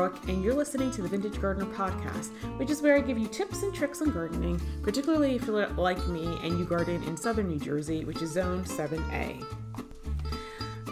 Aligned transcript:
Brooke, 0.00 0.28
and 0.28 0.42
you're 0.42 0.54
listening 0.54 0.90
to 0.92 1.02
the 1.02 1.08
Vintage 1.08 1.38
Gardener 1.42 1.66
Podcast, 1.74 2.30
which 2.56 2.70
is 2.70 2.80
where 2.80 2.96
I 2.96 3.00
give 3.00 3.18
you 3.18 3.26
tips 3.26 3.62
and 3.62 3.74
tricks 3.74 4.00
on 4.00 4.10
gardening, 4.12 4.58
particularly 4.82 5.36
if 5.36 5.46
you're 5.46 5.66
like 5.72 6.08
me 6.08 6.38
and 6.42 6.58
you 6.58 6.64
garden 6.64 7.02
in 7.02 7.18
southern 7.18 7.48
New 7.48 7.58
Jersey, 7.58 8.06
which 8.06 8.22
is 8.22 8.32
Zone 8.32 8.64
7A. 8.64 9.44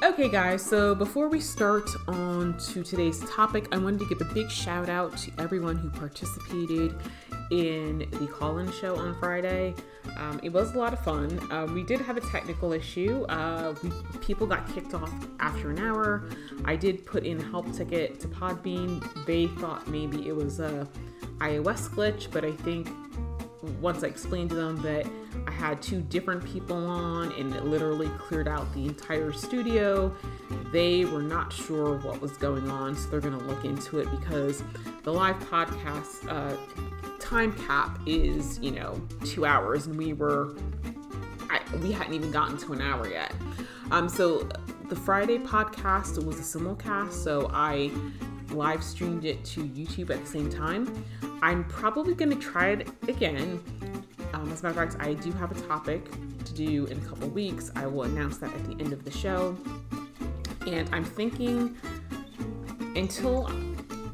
Okay, 0.03 0.29
guys, 0.29 0.63
so 0.63 0.95
before 0.95 1.29
we 1.29 1.41
start 1.41 1.89
on 2.07 2.59
to 2.59 2.85
today's 2.85 3.21
topic, 3.31 3.67
I 3.73 3.79
wanted 3.79 4.01
to 4.01 4.07
give 4.15 4.21
a 4.21 4.35
big 4.35 4.51
shout 4.51 4.91
out 4.91 5.17
to 5.17 5.33
everyone 5.39 5.79
who 5.79 5.89
participated 5.89 6.95
in 7.51 8.09
the 8.11 8.27
call 8.27 8.59
in 8.59 8.71
show 8.73 8.97
on 8.97 9.19
Friday. 9.19 9.75
Um, 10.17 10.41
it 10.43 10.51
was 10.51 10.75
a 10.75 10.79
lot 10.79 10.93
of 10.93 11.01
fun. 11.01 11.39
Uh, 11.53 11.67
we 11.73 11.83
did 11.83 12.01
have 12.01 12.17
a 12.17 12.21
technical 12.21 12.73
issue. 12.73 13.25
Uh, 13.25 13.75
we, 13.83 13.91
people 14.21 14.47
got 14.47 14.69
kicked 14.75 14.95
off 14.95 15.13
after 15.41 15.71
an 15.71 15.79
hour. 15.79 16.29
I 16.65 16.77
did 16.77 17.05
put 17.07 17.25
in 17.25 17.41
a 17.41 17.45
help 17.45 17.73
ticket 17.73 18.21
to 18.21 18.29
Podbean. 18.29 19.03
They 19.27 19.47
thought 19.47 19.89
maybe 19.89 20.29
it 20.29 20.35
was 20.35 20.61
a 20.61 20.89
iOS 21.39 21.89
glitch, 21.91 22.31
but 22.31 22.45
I 22.45 22.53
think 22.53 22.89
once 23.81 24.05
I 24.05 24.07
explained 24.07 24.51
to 24.51 24.57
them 24.57 24.81
that 24.83 25.07
I 25.47 25.51
had 25.51 25.83
two 25.83 26.01
different 26.01 26.45
people 26.45 26.77
on 26.77 27.33
and 27.33 27.55
it 27.55 27.65
literally 27.65 28.09
cleared 28.19 28.49
out 28.49 28.73
the 28.75 28.87
entire 28.87 29.33
studio, 29.33 30.15
they 30.73 31.05
were 31.05 31.23
not 31.23 31.53
sure 31.53 31.99
what 31.99 32.21
was 32.21 32.33
going 32.33 32.71
on. 32.71 32.97
So 32.97 33.09
they're 33.09 33.21
going 33.21 33.39
to 33.39 33.45
look 33.45 33.65
into 33.65 33.99
it 33.99 34.11
because 34.11 34.63
the 35.03 35.13
live 35.13 35.37
podcast 35.45 36.29
uh, 36.29 36.57
time 37.29 37.53
cap 37.67 38.01
is, 38.07 38.59
you 38.61 38.71
know, 38.71 38.99
two 39.25 39.45
hours, 39.45 39.87
and 39.87 39.99
we 39.99 40.15
were, 40.15 40.57
I, 41.51 41.61
we 41.83 41.93
hadn't 41.93 42.15
even 42.15 42.31
gotten 42.31 42.57
to 42.59 42.73
an 42.73 42.81
hour 42.81 43.07
yet. 43.07 43.35
Um, 43.91 44.09
so 44.09 44.49
the 44.89 44.97
Friday 44.97 45.39
podcast 45.39 46.25
was 46.25 46.39
a 46.39 46.59
simulcast, 46.59 47.13
so 47.13 47.51
I 47.53 47.91
live 48.51 48.83
streamed 48.83 49.27
it 49.27 49.45
to 49.45 49.63
YouTube 49.63 50.09
at 50.09 50.25
the 50.25 50.27
same 50.27 50.49
time. 50.49 51.05
I'm 51.43 51.65
probably 51.65 52.15
going 52.15 52.31
to 52.31 52.39
try 52.39 52.71
it 52.71 52.89
again. 53.09 53.63
Um, 54.33 54.51
as 54.51 54.61
a 54.61 54.63
matter 54.63 54.83
of 54.83 54.93
fact, 54.93 55.03
I 55.07 55.13
do 55.13 55.31
have 55.33 55.53
a 55.53 55.61
topic 55.69 56.11
to 56.45 56.55
do 56.55 56.87
in 56.87 56.97
a 56.97 57.03
couple 57.03 57.29
weeks. 57.29 57.71
I 57.77 57.87
will 57.87 58.05
announce 58.05 58.39
that 58.39 58.55
at 58.55 58.65
the 58.65 58.83
end 58.83 58.95
of 58.95 59.05
the 59.05 59.11
show. 59.11 59.55
And 60.67 60.89
I'm 60.95 61.05
thinking 61.05 61.77
until 62.97 63.51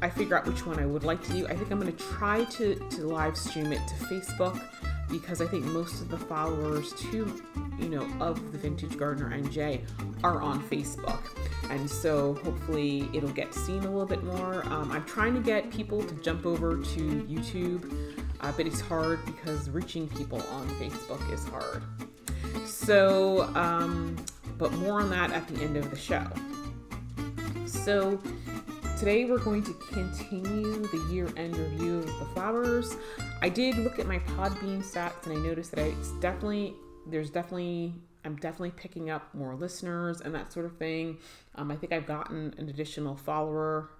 I 0.05 0.09
figure 0.11 0.37
out 0.37 0.45
which 0.45 0.67
one 0.67 0.79
I 0.79 0.85
would 0.85 1.03
like 1.03 1.23
to 1.23 1.31
do. 1.31 1.47
I 1.47 1.55
think 1.55 1.71
I'm 1.71 1.79
going 1.79 1.91
to 1.91 2.03
try 2.03 2.43
to, 2.43 2.75
to 2.75 3.07
live 3.07 3.35
stream 3.35 3.73
it 3.73 3.81
to 3.87 3.95
Facebook 4.05 4.61
because 5.09 5.41
I 5.41 5.47
think 5.47 5.65
most 5.65 5.99
of 5.99 6.09
the 6.09 6.17
followers 6.17 6.93
to 6.93 7.41
you 7.79 7.89
know 7.89 8.07
of 8.19 8.51
the 8.51 8.59
Vintage 8.59 8.97
Gardener 8.97 9.31
NJ 9.31 9.81
are 10.23 10.43
on 10.43 10.61
Facebook, 10.69 11.21
and 11.71 11.89
so 11.89 12.35
hopefully 12.43 13.09
it'll 13.13 13.31
get 13.31 13.51
seen 13.55 13.79
a 13.79 13.89
little 13.89 14.05
bit 14.05 14.23
more. 14.23 14.63
Um, 14.67 14.91
I'm 14.91 15.05
trying 15.05 15.33
to 15.33 15.41
get 15.41 15.71
people 15.71 16.03
to 16.03 16.13
jump 16.21 16.45
over 16.45 16.77
to 16.77 16.99
YouTube, 17.27 17.91
uh, 18.41 18.51
but 18.55 18.67
it's 18.67 18.81
hard 18.81 19.25
because 19.25 19.71
reaching 19.71 20.07
people 20.09 20.39
on 20.51 20.69
Facebook 20.75 21.33
is 21.33 21.47
hard. 21.47 21.81
So, 22.67 23.51
um, 23.55 24.15
but 24.59 24.71
more 24.73 25.01
on 25.01 25.09
that 25.09 25.31
at 25.31 25.47
the 25.47 25.63
end 25.63 25.77
of 25.77 25.89
the 25.89 25.97
show. 25.97 26.27
So 27.65 28.19
Today 29.05 29.25
we're 29.25 29.37
going 29.37 29.61
to 29.61 29.73
continue 29.91 30.81
the 30.87 30.97
year-end 31.13 31.55
review 31.55 31.99
of 31.99 32.07
the 32.17 32.25
flowers. 32.33 32.97
I 33.39 33.49
did 33.49 33.77
look 33.77 33.99
at 33.99 34.07
my 34.07 34.17
Podbean 34.17 34.83
stats 34.83 35.27
and 35.27 35.37
I 35.37 35.47
noticed 35.47 35.73
that 35.73 35.85
it's 35.85 36.09
definitely 36.13 36.73
there's 37.05 37.29
definitely 37.29 37.93
I'm 38.23 38.35
definitely 38.37 38.71
picking 38.71 39.11
up 39.11 39.31
more 39.35 39.53
listeners 39.53 40.21
and 40.21 40.33
that 40.33 40.51
sort 40.51 40.65
of 40.65 40.75
thing. 40.77 41.19
Um, 41.53 41.69
I 41.69 41.75
think 41.75 41.93
I've 41.93 42.07
gotten 42.07 42.55
an 42.57 42.67
additional 42.67 43.15
follower 43.15 43.91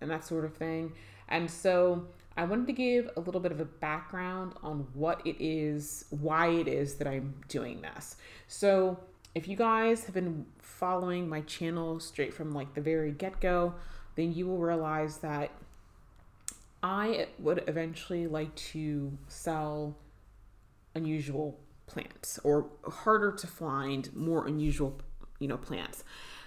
and 0.00 0.10
that 0.10 0.24
sort 0.24 0.46
of 0.46 0.56
thing. 0.56 0.94
And 1.28 1.50
so 1.50 2.06
I 2.34 2.44
wanted 2.44 2.66
to 2.68 2.72
give 2.72 3.10
a 3.18 3.20
little 3.20 3.42
bit 3.42 3.52
of 3.52 3.60
a 3.60 3.66
background 3.66 4.54
on 4.62 4.86
what 4.94 5.20
it 5.26 5.36
is, 5.38 6.06
why 6.08 6.46
it 6.48 6.68
is 6.68 6.94
that 6.94 7.06
I'm 7.06 7.34
doing 7.48 7.82
this. 7.82 8.16
So 8.48 8.98
if 9.34 9.46
you 9.46 9.58
guys 9.58 10.04
have 10.04 10.14
been 10.14 10.46
following 10.62 11.28
my 11.28 11.42
channel 11.42 12.00
straight 12.00 12.32
from 12.32 12.52
like 12.52 12.72
the 12.72 12.80
very 12.80 13.10
get-go, 13.10 13.74
then 14.16 14.32
you 14.32 14.46
will 14.46 14.58
realize 14.58 15.18
that 15.18 15.50
I 16.82 17.28
would 17.38 17.64
eventually 17.66 18.26
like 18.26 18.54
to 18.56 19.16
sell 19.28 19.96
unusual 20.94 21.58
plants 21.86 22.38
or 22.44 22.66
harder 22.84 23.32
to 23.32 23.46
find 23.46 24.14
more 24.14 24.46
unusual, 24.46 25.00
you 25.38 25.48
know, 25.48 25.56
plants. 25.56 26.04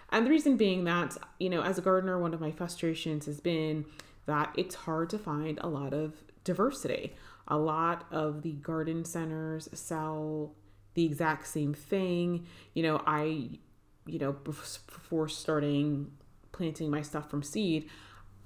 And 0.10 0.26
the 0.26 0.30
reason 0.30 0.56
being 0.56 0.86
that, 0.86 1.18
you 1.40 1.50
know, 1.50 1.62
as 1.62 1.78
a 1.78 1.82
gardener, 1.82 2.20
one 2.20 2.34
of 2.34 2.40
my 2.40 2.52
frustrations 2.52 3.26
has 3.26 3.42
been 3.42 3.86
that 4.26 4.54
it's 4.56 4.76
hard 4.76 5.10
to 5.10 5.18
find 5.18 5.60
a 5.62 5.68
lot 5.68 5.94
of 5.94 6.14
diversity. 6.44 7.14
A 7.48 7.58
lot 7.58 8.06
of 8.12 8.42
the 8.42 8.54
garden 8.54 9.06
centers 9.06 9.70
sell 9.74 10.54
the 10.94 11.06
exact 11.06 11.48
same 11.48 11.74
thing. 11.74 12.46
You 12.74 12.84
know, 12.84 13.02
I, 13.06 13.50
you 14.06 14.20
know, 14.20 14.34
before 14.34 15.28
starting 15.28 16.12
planting 16.58 16.90
my 16.90 17.02
stuff 17.02 17.30
from 17.30 17.44
seed, 17.44 17.90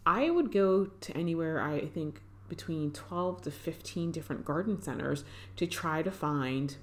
I 0.06 0.30
would 0.30 0.52
go 0.52 0.86
to 0.86 1.18
anywhere 1.18 1.62
I 1.62 1.86
think 1.86 2.22
between 2.50 2.92
12 2.92 3.44
to 3.44 3.52
15 3.52 4.12
different 4.12 4.44
garden 4.44 4.82
centers 4.82 5.24
to 5.56 5.66
try 5.66 6.02
to 6.02 6.12
find 6.12 6.76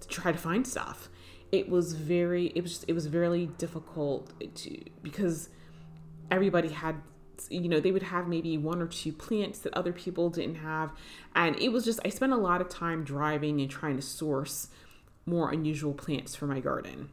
to 0.00 0.08
try 0.08 0.32
to 0.32 0.38
find 0.38 0.66
stuff. 0.66 1.08
It 1.52 1.68
was 1.68 1.92
very 1.92 2.46
it 2.46 2.62
was 2.62 2.72
just, 2.72 2.84
it 2.88 2.92
was 2.92 3.06
very 3.06 3.46
difficult 3.46 4.32
to 4.56 4.78
because 5.02 5.48
everybody 6.30 6.70
had 6.70 6.96
you 7.50 7.68
know 7.68 7.78
they 7.78 7.92
would 7.92 8.02
have 8.02 8.26
maybe 8.26 8.58
one 8.58 8.82
or 8.82 8.86
two 8.86 9.12
plants 9.12 9.60
that 9.60 9.72
other 9.74 9.92
people 9.92 10.28
didn't 10.30 10.56
have 10.56 10.92
and 11.34 11.56
it 11.60 11.70
was 11.70 11.84
just 11.84 12.00
I 12.04 12.08
spent 12.08 12.32
a 12.32 12.36
lot 12.36 12.60
of 12.60 12.68
time 12.68 13.04
driving 13.04 13.60
and 13.60 13.70
trying 13.70 13.96
to 13.96 14.02
source 14.02 14.68
more 15.24 15.52
unusual 15.52 15.94
plants 15.94 16.34
for 16.34 16.46
my 16.46 16.58
garden. 16.58 17.10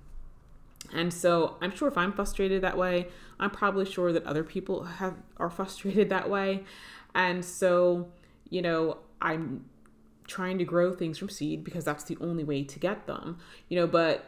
And 0.93 1.13
so 1.13 1.57
I'm 1.61 1.75
sure 1.75 1.87
if 1.87 1.97
I'm 1.97 2.13
frustrated 2.13 2.61
that 2.63 2.77
way, 2.77 3.07
I'm 3.39 3.51
probably 3.51 3.85
sure 3.85 4.11
that 4.11 4.25
other 4.25 4.43
people 4.43 4.83
have 4.83 5.15
are 5.37 5.49
frustrated 5.49 6.09
that 6.09 6.29
way. 6.29 6.63
And 7.15 7.43
so, 7.43 8.11
you 8.49 8.61
know, 8.61 8.97
I'm 9.21 9.65
trying 10.27 10.57
to 10.59 10.63
grow 10.63 10.93
things 10.93 11.17
from 11.17 11.29
seed 11.29 11.63
because 11.63 11.83
that's 11.83 12.03
the 12.03 12.17
only 12.21 12.43
way 12.43 12.63
to 12.63 12.79
get 12.79 13.07
them. 13.07 13.39
You 13.67 13.79
know, 13.79 13.87
but 13.87 14.25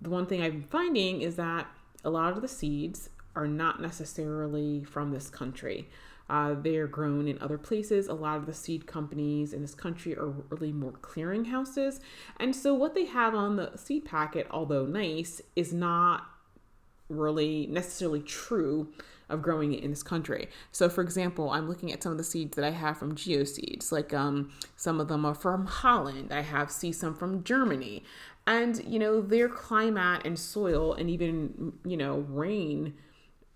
the 0.00 0.10
one 0.10 0.26
thing 0.26 0.42
I'm 0.42 0.62
finding 0.62 1.22
is 1.22 1.36
that 1.36 1.66
a 2.04 2.10
lot 2.10 2.32
of 2.32 2.42
the 2.42 2.48
seeds 2.48 3.08
are 3.34 3.46
not 3.46 3.80
necessarily 3.80 4.84
from 4.84 5.12
this 5.12 5.30
country. 5.30 5.88
Uh, 6.32 6.54
they 6.54 6.78
are 6.78 6.86
grown 6.86 7.28
in 7.28 7.38
other 7.42 7.58
places. 7.58 8.08
A 8.08 8.14
lot 8.14 8.38
of 8.38 8.46
the 8.46 8.54
seed 8.54 8.86
companies 8.86 9.52
in 9.52 9.60
this 9.60 9.74
country 9.74 10.16
are 10.16 10.30
really 10.48 10.72
more 10.72 10.92
clearinghouses. 10.92 12.00
And 12.40 12.56
so, 12.56 12.72
what 12.72 12.94
they 12.94 13.04
have 13.04 13.34
on 13.34 13.56
the 13.56 13.76
seed 13.76 14.06
packet, 14.06 14.46
although 14.50 14.86
nice, 14.86 15.42
is 15.54 15.74
not 15.74 16.24
really 17.10 17.66
necessarily 17.66 18.22
true 18.22 18.88
of 19.28 19.42
growing 19.42 19.74
it 19.74 19.84
in 19.84 19.90
this 19.90 20.02
country. 20.02 20.48
So, 20.70 20.88
for 20.88 21.02
example, 21.02 21.50
I'm 21.50 21.68
looking 21.68 21.92
at 21.92 22.02
some 22.02 22.12
of 22.12 22.18
the 22.18 22.24
seeds 22.24 22.56
that 22.56 22.64
I 22.64 22.70
have 22.70 22.96
from 22.96 23.14
GeoSeeds. 23.14 23.92
Like 23.92 24.14
um, 24.14 24.54
some 24.74 25.00
of 25.00 25.08
them 25.08 25.26
are 25.26 25.34
from 25.34 25.66
Holland. 25.66 26.32
I 26.32 26.40
have 26.40 26.70
see 26.70 26.92
some 26.92 27.14
from 27.14 27.44
Germany, 27.44 28.04
and 28.46 28.82
you 28.86 28.98
know 28.98 29.20
their 29.20 29.50
climate 29.50 30.22
and 30.24 30.38
soil 30.38 30.94
and 30.94 31.10
even 31.10 31.74
you 31.84 31.98
know 31.98 32.20
rain 32.30 32.94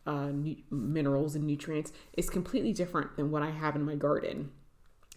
uh, 0.07 0.31
minerals 0.71 1.35
and 1.35 1.47
nutrients 1.47 1.93
is 2.17 2.31
completely 2.31 2.73
different 2.73 3.17
than 3.17 3.31
what 3.31 3.43
I 3.43 3.51
have 3.51 3.77
in 3.77 3.83
my 3.83 3.95
garden. 3.95 4.51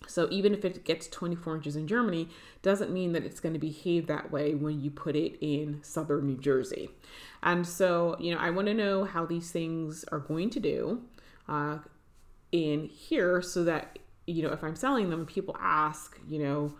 So 0.07 0.27
even 0.31 0.53
if 0.53 0.63
it 0.65 0.85
gets 0.85 1.07
24 1.07 1.57
inches 1.57 1.75
in 1.75 1.87
Germany, 1.87 2.29
doesn't 2.61 2.91
mean 2.91 3.11
that 3.13 3.25
it's 3.25 3.39
going 3.39 3.53
to 3.53 3.59
behave 3.59 4.07
that 4.07 4.31
way 4.31 4.55
when 4.55 4.81
you 4.81 4.89
put 4.89 5.15
it 5.15 5.37
in 5.41 5.79
southern 5.83 6.25
New 6.25 6.37
Jersey. 6.37 6.89
And 7.43 7.67
so, 7.67 8.15
you 8.19 8.33
know, 8.33 8.39
I 8.39 8.49
want 8.49 8.67
to 8.67 8.73
know 8.73 9.03
how 9.03 9.25
these 9.25 9.51
things 9.51 10.05
are 10.11 10.19
going 10.19 10.49
to 10.51 10.59
do 10.59 11.03
uh, 11.47 11.79
in 12.51 12.85
here 12.85 13.41
so 13.41 13.63
that, 13.65 13.99
you 14.25 14.41
know, 14.41 14.51
if 14.51 14.63
I'm 14.63 14.75
selling 14.75 15.09
them, 15.09 15.25
people 15.25 15.55
ask, 15.59 16.19
you 16.27 16.39
know, 16.39 16.73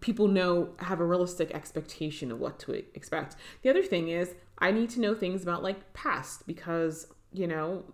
people 0.00 0.28
know, 0.28 0.70
have 0.78 1.00
a 1.00 1.04
realistic 1.04 1.50
expectation 1.52 2.32
of 2.32 2.40
what 2.40 2.58
to 2.60 2.72
expect. 2.72 3.36
The 3.62 3.70
other 3.70 3.82
thing 3.82 4.08
is, 4.08 4.34
I 4.58 4.70
need 4.70 4.90
to 4.90 5.00
know 5.00 5.14
things 5.14 5.42
about 5.42 5.62
like 5.62 5.92
pest 5.92 6.46
because 6.46 7.08
you 7.32 7.46
know, 7.46 7.84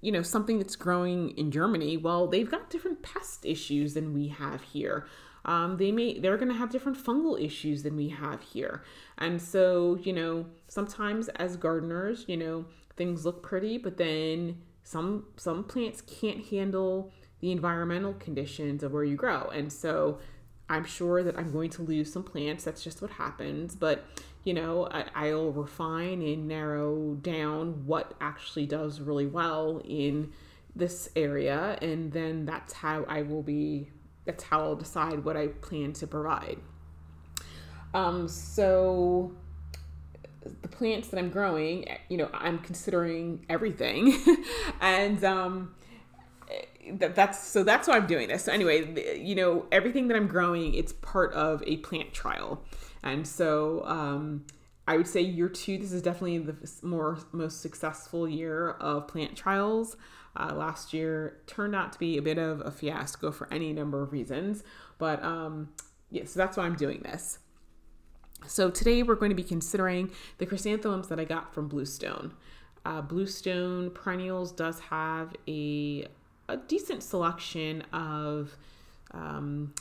you 0.00 0.10
know, 0.12 0.22
something 0.22 0.58
that's 0.58 0.76
growing 0.76 1.30
in 1.38 1.50
Germany, 1.50 1.96
well, 1.96 2.26
they've 2.26 2.50
got 2.50 2.70
different 2.70 3.02
pest 3.02 3.46
issues 3.46 3.94
than 3.94 4.12
we 4.12 4.28
have 4.28 4.62
here. 4.62 5.06
Um, 5.44 5.76
they 5.76 5.90
may 5.90 6.18
they're 6.18 6.36
going 6.36 6.52
to 6.52 6.58
have 6.58 6.70
different 6.70 6.98
fungal 6.98 7.40
issues 7.42 7.82
than 7.82 7.96
we 7.96 8.10
have 8.10 8.42
here, 8.42 8.84
and 9.18 9.42
so 9.42 9.98
you 10.02 10.12
know 10.12 10.46
sometimes 10.68 11.28
as 11.30 11.56
gardeners, 11.56 12.24
you 12.28 12.36
know 12.36 12.64
things 12.96 13.24
look 13.24 13.42
pretty, 13.42 13.76
but 13.76 13.96
then 13.96 14.58
some 14.84 15.26
some 15.36 15.64
plants 15.64 16.00
can't 16.00 16.46
handle 16.46 17.12
the 17.40 17.50
environmental 17.50 18.14
conditions 18.14 18.84
of 18.84 18.92
where 18.92 19.02
you 19.02 19.16
grow, 19.16 19.48
and 19.48 19.72
so 19.72 20.20
I'm 20.68 20.84
sure 20.84 21.24
that 21.24 21.36
I'm 21.36 21.50
going 21.50 21.70
to 21.70 21.82
lose 21.82 22.12
some 22.12 22.22
plants. 22.22 22.62
That's 22.62 22.84
just 22.84 23.02
what 23.02 23.10
happens, 23.10 23.74
but 23.74 24.04
you 24.44 24.54
know, 24.54 24.88
I, 25.14 25.32
will 25.32 25.52
refine 25.52 26.20
and 26.22 26.48
narrow 26.48 27.14
down 27.14 27.86
what 27.86 28.14
actually 28.20 28.66
does 28.66 29.00
really 29.00 29.26
well 29.26 29.80
in 29.84 30.32
this 30.74 31.10
area, 31.14 31.78
and 31.80 32.12
then 32.12 32.44
that's 32.44 32.72
how 32.72 33.04
I 33.08 33.22
will 33.22 33.42
be. 33.42 33.90
That's 34.24 34.42
how 34.44 34.62
I'll 34.62 34.76
decide 34.76 35.24
what 35.24 35.36
I 35.36 35.48
plan 35.48 35.92
to 35.94 36.06
provide. 36.06 36.58
Um, 37.94 38.26
so 38.28 39.32
the 40.62 40.68
plants 40.68 41.08
that 41.08 41.18
I'm 41.18 41.30
growing, 41.30 41.86
you 42.08 42.16
know, 42.16 42.30
I'm 42.32 42.58
considering 42.58 43.44
everything, 43.48 44.16
and 44.80 45.22
um, 45.22 45.74
that, 46.90 47.14
that's 47.14 47.38
so 47.46 47.62
that's 47.62 47.86
why 47.86 47.96
I'm 47.96 48.06
doing 48.06 48.28
this. 48.28 48.44
So 48.44 48.52
anyway, 48.52 49.18
you 49.20 49.34
know, 49.34 49.66
everything 49.70 50.08
that 50.08 50.16
I'm 50.16 50.26
growing, 50.26 50.74
it's 50.74 50.92
part 50.94 51.32
of 51.32 51.62
a 51.66 51.76
plant 51.78 52.12
trial, 52.12 52.62
and 53.02 53.26
so 53.26 53.84
um, 53.84 54.44
I 54.86 54.96
would 54.96 55.08
say 55.08 55.20
year 55.20 55.48
two. 55.48 55.78
This 55.78 55.92
is 55.92 56.02
definitely 56.02 56.38
the 56.38 56.56
more 56.82 57.18
most 57.32 57.60
successful 57.60 58.28
year 58.28 58.70
of 58.70 59.08
plant 59.08 59.36
trials. 59.36 59.96
Uh, 60.34 60.54
last 60.54 60.94
year 60.94 61.38
turned 61.46 61.74
out 61.74 61.92
to 61.92 61.98
be 61.98 62.16
a 62.16 62.22
bit 62.22 62.38
of 62.38 62.62
a 62.62 62.70
fiasco 62.70 63.30
for 63.30 63.52
any 63.52 63.72
number 63.72 64.02
of 64.02 64.12
reasons, 64.12 64.64
but 64.98 65.22
um, 65.22 65.68
yeah, 66.10 66.24
so 66.24 66.38
that's 66.38 66.56
why 66.56 66.64
I'm 66.64 66.74
doing 66.74 67.00
this. 67.02 67.38
So 68.46 68.70
today 68.70 69.02
we're 69.02 69.14
going 69.14 69.30
to 69.30 69.36
be 69.36 69.44
considering 69.44 70.10
the 70.38 70.46
chrysanthemums 70.46 71.08
that 71.08 71.20
I 71.20 71.24
got 71.24 71.54
from 71.54 71.68
Bluestone. 71.68 72.32
Uh, 72.84 73.00
Bluestone 73.00 73.90
Perennials 73.90 74.52
does 74.52 74.80
have 74.80 75.34
a, 75.46 76.06
a 76.48 76.56
decent 76.56 77.02
selection 77.02 77.82
of 77.92 78.56
um, 79.12 79.74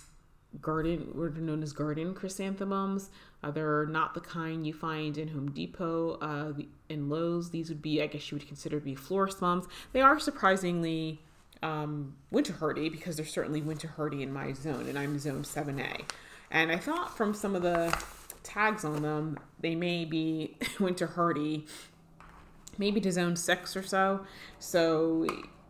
garden, 0.59 1.09
what 1.13 1.37
are 1.37 1.41
known 1.41 1.63
as 1.63 1.71
garden 1.71 2.13
chrysanthemums. 2.13 3.09
Uh, 3.43 3.51
they're 3.51 3.85
not 3.85 4.13
the 4.13 4.19
kind 4.19 4.67
you 4.67 4.73
find 4.73 5.17
in 5.17 5.29
Home 5.29 5.51
Depot, 5.51 6.17
uh, 6.21 6.53
in 6.89 7.09
Lowe's. 7.09 7.51
These 7.51 7.69
would 7.69 7.81
be, 7.81 8.01
I 8.01 8.07
guess 8.07 8.29
you 8.31 8.37
would 8.37 8.47
consider 8.47 8.79
to 8.79 8.85
be 8.85 8.95
florist 8.95 9.41
mums. 9.41 9.65
They 9.93 10.01
are 10.01 10.19
surprisingly 10.19 11.21
um, 11.63 12.15
winter 12.29 12.53
hardy 12.53 12.89
because 12.89 13.15
they're 13.15 13.25
certainly 13.25 13.61
winter 13.61 13.87
hardy 13.87 14.23
in 14.23 14.33
my 14.33 14.53
zone, 14.53 14.87
and 14.87 14.97
I'm 14.97 15.17
zone 15.19 15.43
7A. 15.43 16.01
And 16.49 16.71
I 16.71 16.77
thought 16.77 17.15
from 17.15 17.33
some 17.33 17.55
of 17.55 17.61
the 17.61 17.97
tags 18.43 18.83
on 18.83 19.01
them, 19.01 19.39
they 19.59 19.75
may 19.75 20.05
be 20.05 20.57
winter 20.79 21.07
hardy, 21.07 21.65
maybe 22.77 22.99
to 23.01 23.11
zone 23.11 23.35
six 23.35 23.75
or 23.75 23.83
so. 23.83 24.25
So 24.59 25.27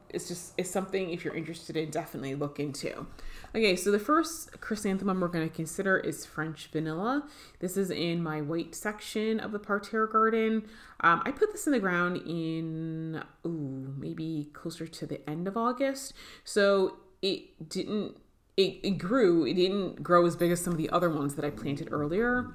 it's 0.10 0.28
just 0.28 0.54
it's 0.58 0.70
something 0.70 1.12
if 1.12 1.24
you're 1.24 1.36
interested 1.36 1.78
in, 1.78 1.90
definitely 1.90 2.36
look 2.36 2.60
into. 2.60 3.06
Okay, 3.54 3.76
so 3.76 3.92
the 3.92 4.00
first 4.00 4.62
chrysanthemum 4.62 5.20
we're 5.20 5.28
going 5.28 5.48
to 5.48 5.54
consider 5.54 5.98
is 5.98 6.26
French 6.26 6.70
vanilla. 6.72 7.28
This 7.60 7.76
is 7.76 7.92
in 7.92 8.24
my 8.24 8.40
white 8.40 8.74
section 8.74 9.42
of 9.42 9.52
the 9.52 9.60
parterre 9.60 10.08
garden. 10.08 10.64
Um, 11.02 11.22
I 11.26 11.32
put 11.32 11.52
this 11.52 11.68
in 11.68 11.74
the 11.74 11.80
ground 11.80 12.22
in 12.26 13.22
ooh 13.46 13.94
maybe 13.98 14.50
closer 14.54 14.88
to 14.88 15.06
the 15.06 15.30
end 15.30 15.50
of 15.50 15.58
August, 15.58 16.14
so 16.46 16.96
it 17.22 17.68
didn't 17.68 18.16
it, 18.56 18.80
it 18.84 18.98
grew. 18.98 19.46
It 19.46 19.56
didn't 19.56 20.02
grow 20.02 20.26
as 20.26 20.38
big 20.38 20.52
as 20.52 20.62
some 20.62 20.72
of 20.72 20.78
the 20.78 20.90
other 20.90 21.10
ones 21.10 21.36
that 21.36 21.44
I 21.44 21.50
planted 21.50 21.90
earlier, 21.92 22.54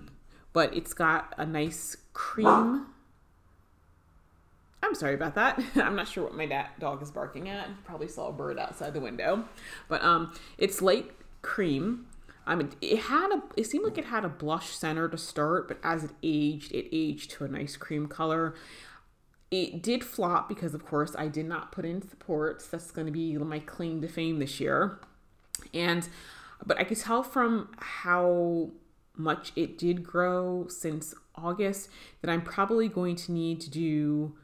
but 0.55 0.75
it's 0.75 0.95
got 0.95 1.35
a 1.37 1.45
nice 1.45 1.99
cream. 2.15 2.87
I'm 4.87 4.95
sorry 4.95 5.15
about 5.15 5.35
that. 5.35 5.61
I'm 5.77 5.97
not 5.97 6.09
sure 6.09 6.25
what 6.25 6.35
my 6.35 6.67
dog 6.79 7.03
is 7.03 7.11
barking 7.11 7.49
at. 7.49 7.69
Probably 7.85 8.09
saw 8.09 8.29
a 8.29 8.33
bird 8.33 8.59
outside 8.59 8.95
the 8.95 9.01
window, 9.01 9.45
but 9.89 10.03
um, 10.03 10.33
it's 10.59 10.81
light 10.81 11.11
cream. 11.43 12.07
I 12.47 12.55
mean, 12.55 12.71
it 12.81 13.01
had 13.01 13.33
a. 13.33 13.43
It 13.57 13.67
seemed 13.67 13.85
like 13.85 13.99
it 13.99 14.07
had 14.07 14.25
a 14.25 14.29
blush 14.29 14.77
center 14.77 15.09
to 15.09 15.19
start, 15.19 15.67
but 15.67 15.79
as 15.83 16.05
it 16.05 16.11
aged, 16.23 16.73
it 16.73 16.89
aged 16.93 17.33
to 17.33 17.45
a 17.45 17.49
nice 17.49 17.77
cream 17.77 18.07
color. 18.07 18.55
It 19.51 19.83
did 19.83 20.05
flop 20.05 20.49
because, 20.49 20.75
of 20.75 20.85
course, 20.85 21.15
I 21.17 21.29
did 21.29 21.47
not 21.47 21.73
put 21.73 21.85
in 21.85 22.09
supports. 22.09 22.67
That's 22.67 22.91
going 22.91 23.07
to 23.07 23.13
be 23.13 23.37
my 23.37 23.59
claim 23.59 24.01
to 24.03 24.09
fame 24.09 24.39
this 24.39 24.61
year. 24.61 25.01
And 25.75 26.09
but 26.65 26.79
I 26.79 26.85
could 26.85 26.99
tell 26.99 27.23
from 27.23 27.71
how 27.79 28.71
much 29.17 29.53
it 29.57 29.79
did 29.79 30.05
grow 30.05 30.67
since 30.69 31.15
August 31.35 31.89
that 32.23 32.31
I'm 32.31 32.43
probably 32.43 32.89
going 32.89 33.17
to 33.17 33.33
need 33.33 33.61
to 33.63 33.71
do 33.71 34.37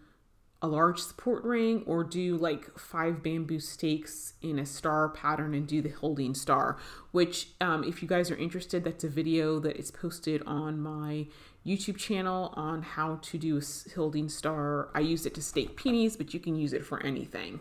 a 0.62 0.68
large 0.68 1.00
support 1.00 1.42
ring 1.44 1.82
or 1.86 2.04
do 2.04 2.36
like 2.36 2.78
five 2.78 3.22
bamboo 3.22 3.60
stakes 3.60 4.34
in 4.40 4.58
a 4.58 4.64
star 4.64 5.08
pattern 5.08 5.54
and 5.54 5.66
do 5.66 5.82
the 5.82 5.88
Hildene 5.90 6.36
star 6.36 6.78
which 7.10 7.48
um, 7.60 7.84
if 7.84 8.00
you 8.00 8.08
guys 8.08 8.30
are 8.30 8.36
interested 8.36 8.84
that's 8.84 9.04
a 9.04 9.08
video 9.08 9.58
that 9.58 9.76
is 9.76 9.90
posted 9.90 10.42
on 10.46 10.80
my 10.80 11.26
youtube 11.66 11.98
channel 11.98 12.54
on 12.56 12.82
how 12.82 13.18
to 13.22 13.36
do 13.36 13.56
a 13.56 13.60
Hildene 13.60 14.30
star 14.30 14.88
i 14.94 15.00
use 15.00 15.26
it 15.26 15.34
to 15.34 15.42
stake 15.42 15.76
peonies 15.76 16.16
but 16.16 16.32
you 16.32 16.40
can 16.40 16.54
use 16.54 16.72
it 16.72 16.86
for 16.86 17.02
anything 17.04 17.60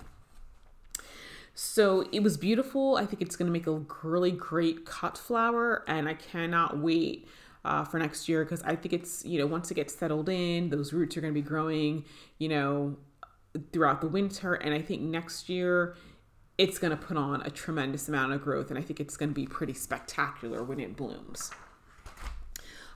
so 1.54 2.08
it 2.14 2.24
was 2.24 2.38
beautiful. 2.38 2.96
I 2.96 3.06
think 3.06 3.22
it's 3.22 3.36
going 3.36 3.48
to 3.48 3.52
make 3.52 3.68
a 3.68 3.82
really 4.04 4.32
great 4.32 4.86
cut 4.86 5.18
flower, 5.18 5.84
and 5.86 6.08
I 6.08 6.14
cannot 6.14 6.78
wait 6.80 7.28
uh, 7.64 7.84
for 7.84 8.00
next 8.00 8.28
year 8.28 8.44
because 8.44 8.62
I 8.64 8.76
think 8.76 8.94
it's, 8.94 9.24
you 9.26 9.40
know, 9.40 9.48
once 9.48 9.72
it 9.72 9.76
gets 9.76 9.96
settled 9.96 10.30
in, 10.30 10.70
those 10.70 10.94
roots 10.94 11.16
are 11.18 11.22
going 11.22 11.34
to 11.34 11.40
be 11.40 11.48
growing, 11.48 12.06
you 12.38 12.50
know, 12.50 12.98
throughout 13.72 14.02
the 14.02 14.08
winter. 14.08 14.54
And 14.56 14.74
I 14.74 14.82
think 14.82 15.02
next 15.02 15.50
year 15.50 15.96
it's 16.58 16.78
going 16.78 16.92
to 16.92 16.98
put 16.98 17.18
on 17.18 17.42
a 17.42 17.50
tremendous 17.50 18.08
amount 18.08 18.34
of 18.34 18.42
growth, 18.44 18.70
and 18.70 18.78
I 18.78 18.84
think 18.84 19.00
it's 19.00 19.18
going 19.18 19.30
to 19.30 19.36
be 19.36 19.48
pretty 19.48 19.74
spectacular 19.74 20.64
when 20.64 20.80
it 20.80 20.96
blooms. 20.96 21.52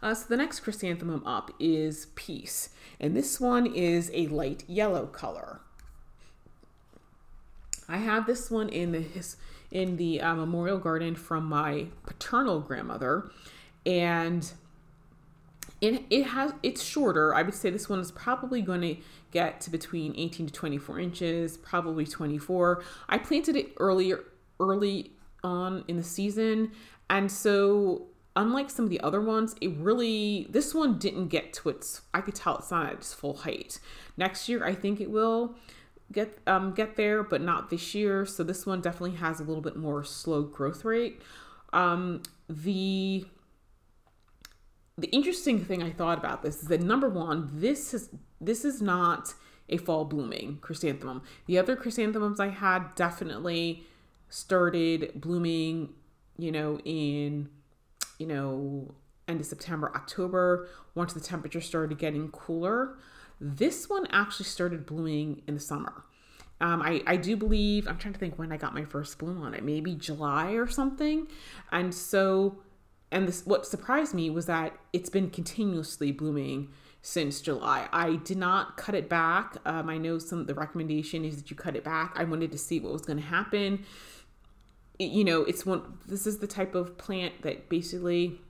Uh, 0.04 0.14
so 0.14 0.26
the 0.30 0.38
next 0.38 0.60
chrysanthemum 0.60 1.26
up 1.26 1.52
is 1.60 2.08
Peace, 2.16 2.70
and 3.00 3.16
this 3.16 3.40
one 3.40 3.66
is 3.66 4.12
a 4.14 4.28
light 4.28 4.64
yellow 4.68 5.08
color. 5.08 5.62
I 7.88 7.98
have 7.98 8.28
this 8.28 8.52
one 8.52 8.70
in 8.70 8.92
the 8.92 9.02
his, 9.02 9.38
in 9.72 9.98
the 9.98 10.22
uh, 10.22 10.36
memorial 10.36 10.78
garden 10.78 11.16
from 11.16 11.46
my 11.46 11.88
paternal 12.06 12.60
grandmother, 12.60 13.32
and 13.86 14.52
it 15.82 16.04
it 16.10 16.24
has 16.24 16.54
it's 16.64 16.84
shorter. 16.84 17.34
I 17.34 17.42
would 17.42 17.54
say 17.54 17.70
this 17.70 17.90
one 17.90 18.00
is 18.00 18.12
probably 18.12 18.62
going 18.62 18.82
to 18.82 18.98
get 19.32 19.62
to 19.62 19.70
between 19.70 20.14
18 20.18 20.48
to 20.48 20.54
24 20.54 21.00
inches, 21.00 21.58
probably 21.58 22.06
24. 22.06 22.84
I 23.10 23.18
planted 23.18 23.56
it 23.56 23.74
earlier 23.80 24.24
early 24.60 25.12
on 25.44 25.84
in 25.88 25.98
the 25.98 26.04
season, 26.04 26.72
and 27.10 27.32
so 27.32 28.08
unlike 28.36 28.70
some 28.70 28.86
of 28.86 28.90
the 28.90 29.00
other 29.02 29.22
ones, 29.22 29.56
it 29.62 29.72
really 29.78 30.48
this 30.50 30.74
one 30.74 30.98
didn't 30.98 31.28
get 31.28 31.54
to 31.54 31.70
its 31.70 32.02
I 32.14 32.22
could 32.22 32.36
tell 32.36 32.58
it's 32.58 32.72
not 32.72 32.88
at 32.88 32.94
its 32.94 33.14
full 33.14 33.38
height. 33.38 33.80
Next 34.18 34.50
year 34.50 34.66
I 34.66 34.74
think 34.74 35.02
it 35.02 35.12
will 35.12 35.56
get 36.12 36.38
um 36.48 36.74
get 36.74 36.96
there, 36.96 37.24
but 37.24 37.42
not 37.42 37.70
this 37.70 37.94
year. 37.94 38.26
So 38.26 38.44
this 38.44 38.66
one 38.66 38.82
definitely 38.82 39.18
has 39.18 39.40
a 39.40 39.44
little 39.44 39.62
bit 39.62 39.76
more 39.76 40.04
slow 40.04 40.44
growth 40.44 40.86
rate. 40.86 41.22
Um, 41.74 42.24
the 42.48 43.26
the 44.98 45.08
interesting 45.08 45.64
thing 45.64 45.84
I 45.84 45.92
thought 45.92 46.18
about 46.18 46.42
this 46.42 46.62
is 46.62 46.68
that 46.70 46.82
number 46.82 47.10
one, 47.10 47.50
this 47.54 47.94
is 47.94 48.10
this 48.40 48.64
is 48.64 48.82
not 48.82 49.34
a 49.68 49.78
fall 49.78 50.06
blooming 50.06 50.60
chrysanthemum. 50.62 51.24
The 51.48 51.58
other 51.58 51.76
chrysanthemums 51.76 52.40
I 52.40 52.50
had 52.50 52.96
definitely 52.96 53.84
started 54.30 55.14
blooming, 55.16 55.94
you 56.38 56.52
know, 56.52 56.80
in 56.86 57.50
you 58.20 58.28
know 58.28 58.96
end 59.28 59.42
of 59.42 59.46
September, 59.46 59.92
October, 59.96 60.70
once 60.94 61.14
the 61.14 61.20
temperature 61.20 61.62
started 61.62 61.98
getting 61.98 62.30
cooler. 62.30 62.96
This 63.42 63.90
one 63.90 64.08
actually 64.12 64.46
started 64.46 64.86
blooming 64.86 65.42
in 65.48 65.56
the 65.56 65.60
summer. 65.60 66.06
Um, 66.62 66.82
I, 66.82 67.02
I 67.06 67.18
do 67.18 67.36
believe, 67.36 67.86
I'm 67.86 67.98
trying 67.98 68.14
to 68.14 68.20
think 68.20 68.40
when 68.40 68.52
I 68.52 68.58
got 68.58 68.74
my 68.74 68.86
first 68.86 69.18
bloom 69.20 69.42
on 69.42 69.54
it, 69.54 69.64
maybe 69.64 69.94
July 69.94 70.52
or 70.52 70.68
something. 70.68 71.28
And 71.72 71.94
so, 71.94 72.60
and 73.12 73.28
this, 73.28 73.46
what 73.46 73.66
surprised 73.66 74.14
me 74.14 74.30
was 74.30 74.46
that 74.48 74.78
it's 74.94 75.10
been 75.10 75.30
continuously 75.30 76.12
blooming 76.12 76.70
since 77.02 77.40
July. 77.40 77.88
I 77.94 78.16
did 78.16 78.38
not 78.38 78.78
cut 78.78 78.96
it 78.96 79.08
back. 79.08 79.58
Um, 79.66 79.90
I 79.90 79.98
know 79.98 80.18
some, 80.18 80.48
the 80.48 80.56
recommendation 80.56 81.24
is 81.24 81.38
that 81.38 81.52
you 81.52 81.56
cut 81.56 81.76
it 81.76 81.84
back. 81.84 82.14
I 82.16 82.24
wanted 82.24 82.52
to 82.52 82.58
see 82.58 82.80
what 82.80 82.92
was 82.92 83.04
going 83.04 83.20
to 83.20 83.26
happen. 83.26 83.86
It, 84.98 85.12
you 85.12 85.24
know, 85.24 85.44
it's 85.44 85.66
one, 85.66 86.00
this 86.08 86.26
is 86.26 86.40
the 86.40 86.48
type 86.48 86.74
of 86.74 86.98
plant 86.98 87.44
that 87.44 87.70
basically 87.70 88.42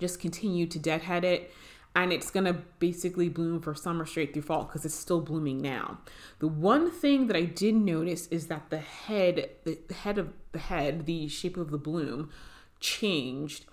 just 0.00 0.18
continue 0.18 0.66
to 0.66 0.78
deadhead 0.78 1.24
it 1.24 1.52
and 1.96 2.12
it's 2.12 2.30
going 2.30 2.44
to 2.44 2.54
basically 2.78 3.28
bloom 3.28 3.60
for 3.60 3.74
summer 3.74 4.04
straight 4.04 4.32
through 4.32 4.42
fall 4.42 4.64
because 4.64 4.84
it's 4.84 4.94
still 4.94 5.20
blooming 5.20 5.60
now. 5.60 5.98
The 6.40 6.48
one 6.48 6.90
thing 6.90 7.28
that 7.28 7.36
I 7.36 7.44
did 7.44 7.74
notice 7.74 8.26
is 8.28 8.48
that 8.48 8.70
the 8.70 8.78
head, 8.78 9.50
the 9.64 9.78
head 9.94 10.18
of 10.18 10.32
the 10.52 10.58
head, 10.58 11.06
the 11.06 11.28
shape 11.28 11.56
of 11.56 11.70
the 11.70 11.78
bloom 11.78 12.30
changed 12.80 13.66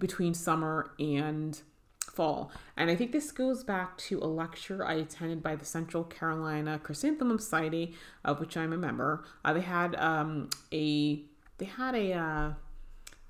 between 0.00 0.34
summer 0.34 0.90
and 0.98 1.60
fall. 2.12 2.50
And 2.76 2.90
I 2.90 2.96
think 2.96 3.12
this 3.12 3.30
goes 3.30 3.62
back 3.62 3.96
to 3.98 4.18
a 4.18 4.26
lecture 4.26 4.84
I 4.84 4.94
attended 4.94 5.42
by 5.42 5.54
the 5.54 5.64
Central 5.64 6.04
Carolina 6.04 6.80
Chrysanthemum 6.82 7.38
Society, 7.38 7.94
of 8.24 8.40
which 8.40 8.56
I'm 8.56 8.72
a 8.72 8.76
member. 8.76 9.24
Uh, 9.44 9.52
they 9.52 9.60
had 9.60 9.94
um, 9.96 10.50
a 10.72 11.22
they 11.58 11.66
had 11.66 11.94
a 11.94 12.12
uh, 12.12 12.52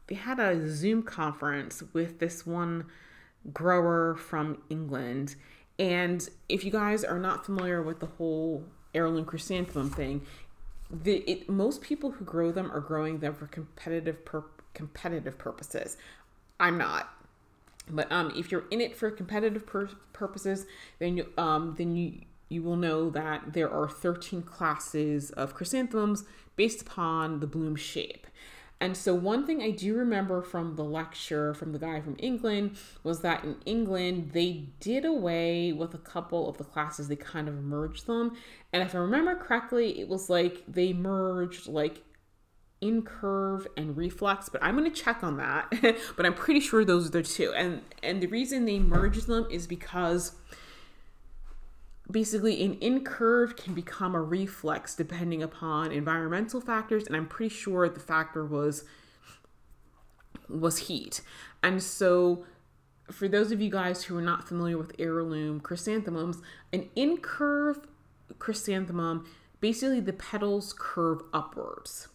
they 0.06 0.14
had 0.14 0.40
a 0.40 0.68
Zoom 0.68 1.02
conference 1.02 1.82
with 1.92 2.18
this 2.18 2.46
one 2.46 2.86
grower 3.52 4.16
from 4.16 4.62
England. 4.70 5.36
And 5.78 6.28
if 6.48 6.64
you 6.64 6.70
guys 6.70 7.04
are 7.04 7.18
not 7.18 7.46
familiar 7.46 7.82
with 7.82 8.00
the 8.00 8.06
whole 8.06 8.64
heirloom 8.94 9.24
chrysanthemum 9.24 9.90
thing, 9.90 10.26
the 10.90 11.18
it, 11.30 11.48
most 11.48 11.80
people 11.80 12.10
who 12.12 12.24
grow 12.24 12.50
them 12.50 12.70
are 12.72 12.80
growing 12.80 13.20
them 13.20 13.34
for 13.34 13.46
competitive 13.46 14.18
competitive 14.74 15.38
purposes. 15.38 15.96
I'm 16.60 16.78
not. 16.78 17.08
But 17.88 18.10
um, 18.12 18.32
if 18.36 18.52
you're 18.52 18.66
in 18.70 18.80
it 18.80 18.94
for 18.94 19.10
competitive 19.10 19.66
pur- 19.66 19.90
purposes, 20.12 20.66
then 21.00 21.16
you 21.16 21.32
um, 21.36 21.74
then 21.76 21.96
you 21.96 22.20
you 22.48 22.62
will 22.62 22.76
know 22.76 23.10
that 23.10 23.52
there 23.52 23.70
are 23.70 23.88
13 23.88 24.42
classes 24.42 25.30
of 25.30 25.54
chrysanthemums 25.54 26.24
based 26.56 26.82
upon 26.82 27.40
the 27.40 27.46
bloom 27.46 27.76
shape. 27.76 28.26
And 28.82 28.96
so, 28.96 29.14
one 29.14 29.44
thing 29.44 29.62
I 29.62 29.70
do 29.70 29.94
remember 29.94 30.40
from 30.40 30.76
the 30.76 30.84
lecture 30.84 31.52
from 31.52 31.72
the 31.72 31.78
guy 31.78 32.00
from 32.00 32.16
England 32.18 32.78
was 33.02 33.20
that 33.20 33.44
in 33.44 33.56
England, 33.66 34.30
they 34.32 34.68
did 34.80 35.04
away 35.04 35.70
with 35.70 35.92
a 35.92 35.98
couple 35.98 36.48
of 36.48 36.56
the 36.56 36.64
classes, 36.64 37.08
they 37.08 37.16
kind 37.16 37.46
of 37.46 37.62
merged 37.62 38.06
them. 38.06 38.36
And 38.72 38.82
if 38.82 38.94
I 38.94 38.98
remember 38.98 39.34
correctly, 39.34 40.00
it 40.00 40.08
was 40.08 40.30
like 40.30 40.62
they 40.66 40.94
merged 40.94 41.66
like 41.66 42.02
incurve 42.82 43.66
and 43.76 43.96
reflex 43.96 44.48
but 44.48 44.62
i'm 44.62 44.76
going 44.76 44.90
to 44.90 45.02
check 45.02 45.22
on 45.22 45.36
that 45.36 45.70
but 46.16 46.24
i'm 46.24 46.34
pretty 46.34 46.60
sure 46.60 46.84
those 46.84 47.06
are 47.08 47.10
the 47.10 47.22
two. 47.22 47.52
And 47.52 47.82
and 48.02 48.22
the 48.22 48.26
reason 48.26 48.64
they 48.64 48.78
merged 48.78 49.26
them 49.26 49.46
is 49.50 49.66
because 49.66 50.32
basically 52.10 52.64
an 52.64 52.76
incurve 52.76 53.56
can 53.56 53.74
become 53.74 54.14
a 54.14 54.20
reflex 54.20 54.94
depending 54.94 55.42
upon 55.42 55.92
environmental 55.92 56.60
factors 56.60 57.06
and 57.06 57.14
i'm 57.14 57.26
pretty 57.26 57.54
sure 57.54 57.88
the 57.88 58.00
factor 58.00 58.44
was 58.44 58.84
was 60.50 60.78
heat. 60.78 61.20
And 61.62 61.82
so 61.82 62.44
for 63.10 63.28
those 63.28 63.52
of 63.52 63.60
you 63.60 63.70
guys 63.70 64.04
who 64.04 64.16
are 64.16 64.22
not 64.22 64.46
familiar 64.46 64.78
with 64.78 64.92
heirloom 64.98 65.58
chrysanthemums 65.60 66.40
an 66.72 66.88
incurve 66.96 67.82
chrysanthemum 68.38 69.28
basically 69.60 69.98
the 69.98 70.12
petals 70.12 70.72
curve 70.78 71.20
upwards 71.32 72.06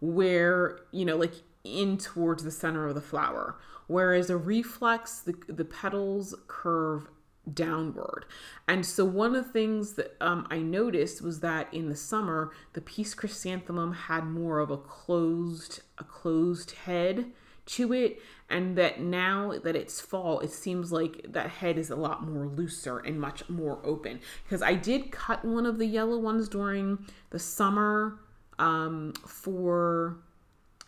where 0.00 0.80
you 0.92 1.04
know 1.04 1.16
like 1.16 1.34
in 1.64 1.98
towards 1.98 2.44
the 2.44 2.50
center 2.50 2.86
of 2.86 2.94
the 2.94 3.00
flower 3.00 3.58
whereas 3.86 4.30
a 4.30 4.36
reflex 4.36 5.20
the, 5.20 5.34
the 5.48 5.64
petals 5.64 6.34
curve 6.46 7.08
downward. 7.52 8.24
And 8.66 8.84
so 8.84 9.04
one 9.04 9.34
of 9.34 9.44
the 9.44 9.52
things 9.52 9.92
that 9.94 10.16
um, 10.20 10.46
I 10.50 10.58
noticed 10.58 11.22
was 11.22 11.40
that 11.40 11.72
in 11.72 11.88
the 11.88 11.96
summer, 11.96 12.50
the 12.72 12.80
peace 12.80 13.14
chrysanthemum 13.14 13.92
had 13.92 14.26
more 14.26 14.58
of 14.58 14.70
a 14.70 14.76
closed 14.76 15.82
a 15.98 16.04
closed 16.04 16.72
head 16.72 17.26
to 17.64 17.92
it 17.92 18.20
and 18.48 18.78
that 18.78 19.00
now 19.00 19.58
that 19.64 19.74
it's 19.74 20.00
fall 20.00 20.38
it 20.38 20.52
seems 20.52 20.92
like 20.92 21.26
that 21.28 21.50
head 21.50 21.76
is 21.76 21.90
a 21.90 21.96
lot 21.96 22.24
more 22.24 22.46
looser 22.46 22.98
and 22.98 23.20
much 23.20 23.48
more 23.48 23.80
open 23.82 24.20
because 24.44 24.62
i 24.62 24.72
did 24.72 25.10
cut 25.10 25.44
one 25.44 25.66
of 25.66 25.76
the 25.78 25.86
yellow 25.86 26.16
ones 26.16 26.48
during 26.48 26.96
the 27.30 27.40
summer 27.40 28.20
um, 28.58 29.12
for 29.26 30.16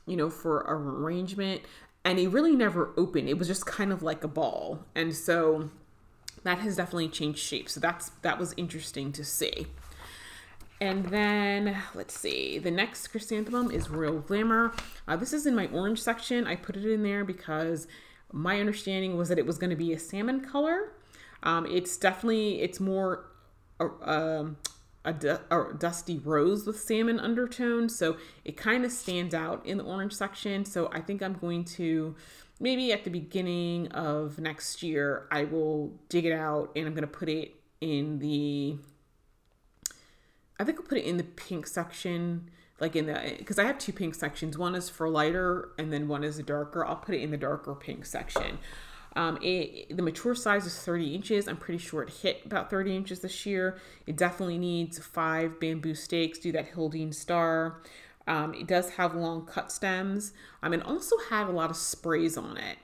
you 0.06 0.16
know 0.16 0.30
for 0.30 0.64
arrangement 0.66 1.62
and 2.04 2.18
it 2.18 2.28
really 2.28 2.56
never 2.56 2.92
opened 2.96 3.28
it 3.28 3.38
was 3.38 3.46
just 3.46 3.66
kind 3.66 3.92
of 3.92 4.02
like 4.02 4.24
a 4.24 4.28
ball 4.28 4.84
and 4.94 5.14
so 5.14 5.68
that 6.44 6.58
has 6.60 6.76
definitely 6.76 7.08
changed 7.08 7.38
shape. 7.38 7.68
So 7.68 7.80
that's 7.80 8.10
that 8.22 8.38
was 8.38 8.54
interesting 8.56 9.12
to 9.12 9.24
see. 9.24 9.66
And 10.80 11.06
then 11.06 11.76
let's 11.94 12.18
see, 12.18 12.58
the 12.58 12.70
next 12.70 13.08
chrysanthemum 13.08 13.72
is 13.72 13.90
Royal 13.90 14.20
Glamour. 14.20 14.72
Uh, 15.08 15.16
this 15.16 15.32
is 15.32 15.44
in 15.44 15.56
my 15.56 15.66
orange 15.66 16.00
section. 16.00 16.46
I 16.46 16.54
put 16.54 16.76
it 16.76 16.86
in 16.86 17.02
there 17.02 17.24
because 17.24 17.88
my 18.32 18.60
understanding 18.60 19.16
was 19.16 19.28
that 19.28 19.38
it 19.38 19.46
was 19.46 19.58
going 19.58 19.70
to 19.70 19.76
be 19.76 19.92
a 19.92 19.98
salmon 19.98 20.40
color. 20.40 20.92
Um, 21.42 21.66
it's 21.66 21.96
definitely 21.96 22.60
it's 22.60 22.78
more 22.78 23.24
uh, 23.80 23.88
um, 24.02 24.56
a, 25.10 25.40
a, 25.50 25.74
dusty 25.74 26.18
rose 26.18 26.66
with 26.66 26.80
salmon 26.80 27.18
undertone, 27.18 27.88
so 27.88 28.16
it 28.44 28.56
kind 28.56 28.84
of 28.84 28.92
stands 28.92 29.34
out 29.34 29.64
in 29.66 29.78
the 29.78 29.84
orange 29.84 30.12
section. 30.12 30.64
So 30.64 30.90
I 30.92 31.00
think 31.00 31.22
I'm 31.22 31.34
going 31.34 31.64
to 31.64 32.14
maybe 32.60 32.92
at 32.92 33.04
the 33.04 33.10
beginning 33.10 33.88
of 33.88 34.38
next 34.38 34.82
year, 34.82 35.26
I 35.30 35.44
will 35.44 35.92
dig 36.08 36.24
it 36.24 36.32
out 36.32 36.72
and 36.74 36.86
I'm 36.86 36.94
going 36.94 37.02
to 37.02 37.06
put 37.06 37.28
it 37.28 37.54
in 37.80 38.18
the, 38.18 38.76
I 40.58 40.64
think 40.64 40.78
I'll 40.78 40.86
put 40.86 40.98
it 40.98 41.04
in 41.04 41.16
the 41.16 41.24
pink 41.24 41.66
section, 41.66 42.50
like 42.80 42.96
in 42.96 43.06
the, 43.06 43.34
because 43.38 43.58
I 43.58 43.64
have 43.64 43.78
two 43.78 43.92
pink 43.92 44.14
sections. 44.14 44.58
One 44.58 44.74
is 44.74 44.88
for 44.88 45.08
lighter 45.08 45.70
and 45.78 45.92
then 45.92 46.08
one 46.08 46.24
is 46.24 46.38
darker. 46.38 46.84
I'll 46.84 46.96
put 46.96 47.14
it 47.14 47.22
in 47.22 47.30
the 47.30 47.36
darker 47.36 47.74
pink 47.74 48.06
section. 48.06 48.58
Um, 49.18 49.36
it, 49.42 49.96
the 49.96 50.02
mature 50.02 50.36
size 50.36 50.64
is 50.64 50.78
30 50.78 51.12
inches. 51.12 51.48
I'm 51.48 51.56
pretty 51.56 51.82
sure 51.82 52.02
it 52.02 52.10
hit 52.10 52.42
about 52.46 52.70
30 52.70 52.94
inches 52.94 53.18
this 53.18 53.44
year. 53.44 53.76
It 54.06 54.16
definitely 54.16 54.58
needs 54.58 54.96
five 55.00 55.58
bamboo 55.58 55.96
stakes, 55.96 56.38
do 56.38 56.52
that 56.52 56.72
Hildene 56.72 57.12
star. 57.12 57.82
Um, 58.28 58.54
it 58.54 58.68
does 58.68 58.90
have 58.90 59.16
long 59.16 59.44
cut 59.44 59.72
stems 59.72 60.34
um, 60.62 60.72
and 60.72 60.84
also 60.84 61.16
had 61.30 61.48
a 61.48 61.50
lot 61.50 61.68
of 61.68 61.76
sprays 61.76 62.36
on 62.36 62.58
it. 62.58 62.78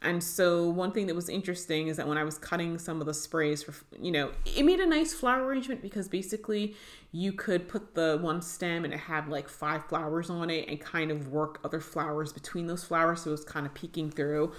And 0.00 0.22
so 0.22 0.68
one 0.68 0.92
thing 0.92 1.08
that 1.08 1.16
was 1.16 1.28
interesting 1.28 1.88
is 1.88 1.96
that 1.96 2.06
when 2.06 2.18
I 2.18 2.22
was 2.22 2.38
cutting 2.38 2.78
some 2.78 3.00
of 3.00 3.06
the 3.06 3.14
sprays 3.14 3.64
for, 3.64 3.74
you 4.00 4.12
know, 4.12 4.30
it 4.46 4.64
made 4.64 4.78
a 4.78 4.86
nice 4.86 5.12
flower 5.12 5.44
arrangement 5.44 5.82
because 5.82 6.06
basically 6.06 6.76
you 7.10 7.32
could 7.32 7.68
put 7.68 7.96
the 7.96 8.16
one 8.22 8.40
stem 8.40 8.84
and 8.84 8.94
it 8.94 9.00
had 9.00 9.28
like 9.28 9.48
five 9.48 9.86
flowers 9.86 10.30
on 10.30 10.50
it 10.50 10.68
and 10.68 10.80
kind 10.80 11.10
of 11.10 11.32
work 11.32 11.58
other 11.64 11.80
flowers 11.80 12.32
between 12.32 12.68
those 12.68 12.84
flowers. 12.84 13.22
So 13.22 13.30
it 13.30 13.32
was 13.32 13.44
kind 13.44 13.66
of 13.66 13.74
peeking 13.74 14.12
through. 14.12 14.52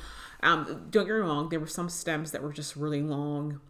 Um, 0.44 0.88
don't 0.90 1.06
get 1.06 1.14
me 1.14 1.20
wrong, 1.22 1.48
there 1.48 1.60
were 1.60 1.68
some 1.68 1.88
stems 1.88 2.32
that 2.32 2.44
were 2.44 2.54
just 2.54 2.76
really 2.76 3.02
long 3.02 3.62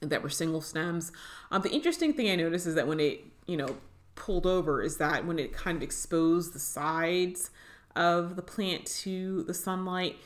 that 0.00 0.22
were 0.22 0.30
single 0.30 0.62
stems. 0.62 1.12
Um, 1.50 1.60
the 1.60 1.70
interesting 1.70 2.14
thing 2.14 2.30
I 2.30 2.36
noticed 2.36 2.66
is 2.66 2.74
that 2.74 2.88
when 2.88 3.00
it, 3.00 3.22
you 3.46 3.58
know, 3.58 3.76
pulled 4.14 4.46
over 4.46 4.82
is 4.82 4.96
that 4.96 5.26
when 5.26 5.38
it 5.38 5.52
kind 5.52 5.76
of 5.76 5.82
exposed 5.82 6.54
the 6.54 6.58
sides 6.58 7.50
of 7.96 8.36
the 8.36 8.42
plant 8.42 8.86
to 8.86 9.42
the 9.42 9.54
sunlight, 9.54 10.16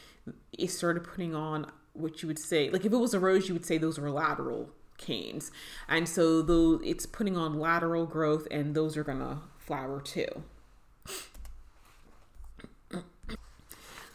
it 0.52 0.71
started 0.71 1.04
putting 1.04 1.35
on 1.35 1.71
what 1.93 2.23
you 2.23 2.28
would 2.28 2.38
say, 2.38 2.71
like 2.71 2.85
if 2.85 2.93
it 2.93 2.97
was 2.97 3.14
a 3.14 3.21
rose, 3.21 3.49
you 3.49 3.54
would 3.54 3.64
say 3.64 3.78
those 3.78 3.99
were 3.99 4.11
lateral 4.11 4.71
canes. 4.99 5.50
And 5.88 6.09
so 6.09 6.43
though 6.43 6.81
it's 6.85 7.07
putting 7.07 7.37
on 7.37 7.59
lateral 7.59 8.07
growth 8.07 8.47
and 8.50 8.75
those 8.75 8.97
are 8.97 9.04
gonna 9.04 9.40
flower 9.59 10.00
too. 10.00 10.45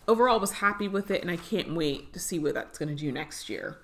Overall, 0.08 0.38
I 0.38 0.42
was 0.42 0.54
happy 0.54 0.88
with 0.88 1.12
it 1.12 1.22
and 1.22 1.30
I 1.30 1.38
can't 1.38 1.76
wait 1.76 2.14
to 2.14 2.20
see 2.20 2.40
what 2.40 2.56
that's 2.56 2.80
gonna 2.80 2.96
do 2.96 3.12
next 3.12 3.50
year. 3.50 3.78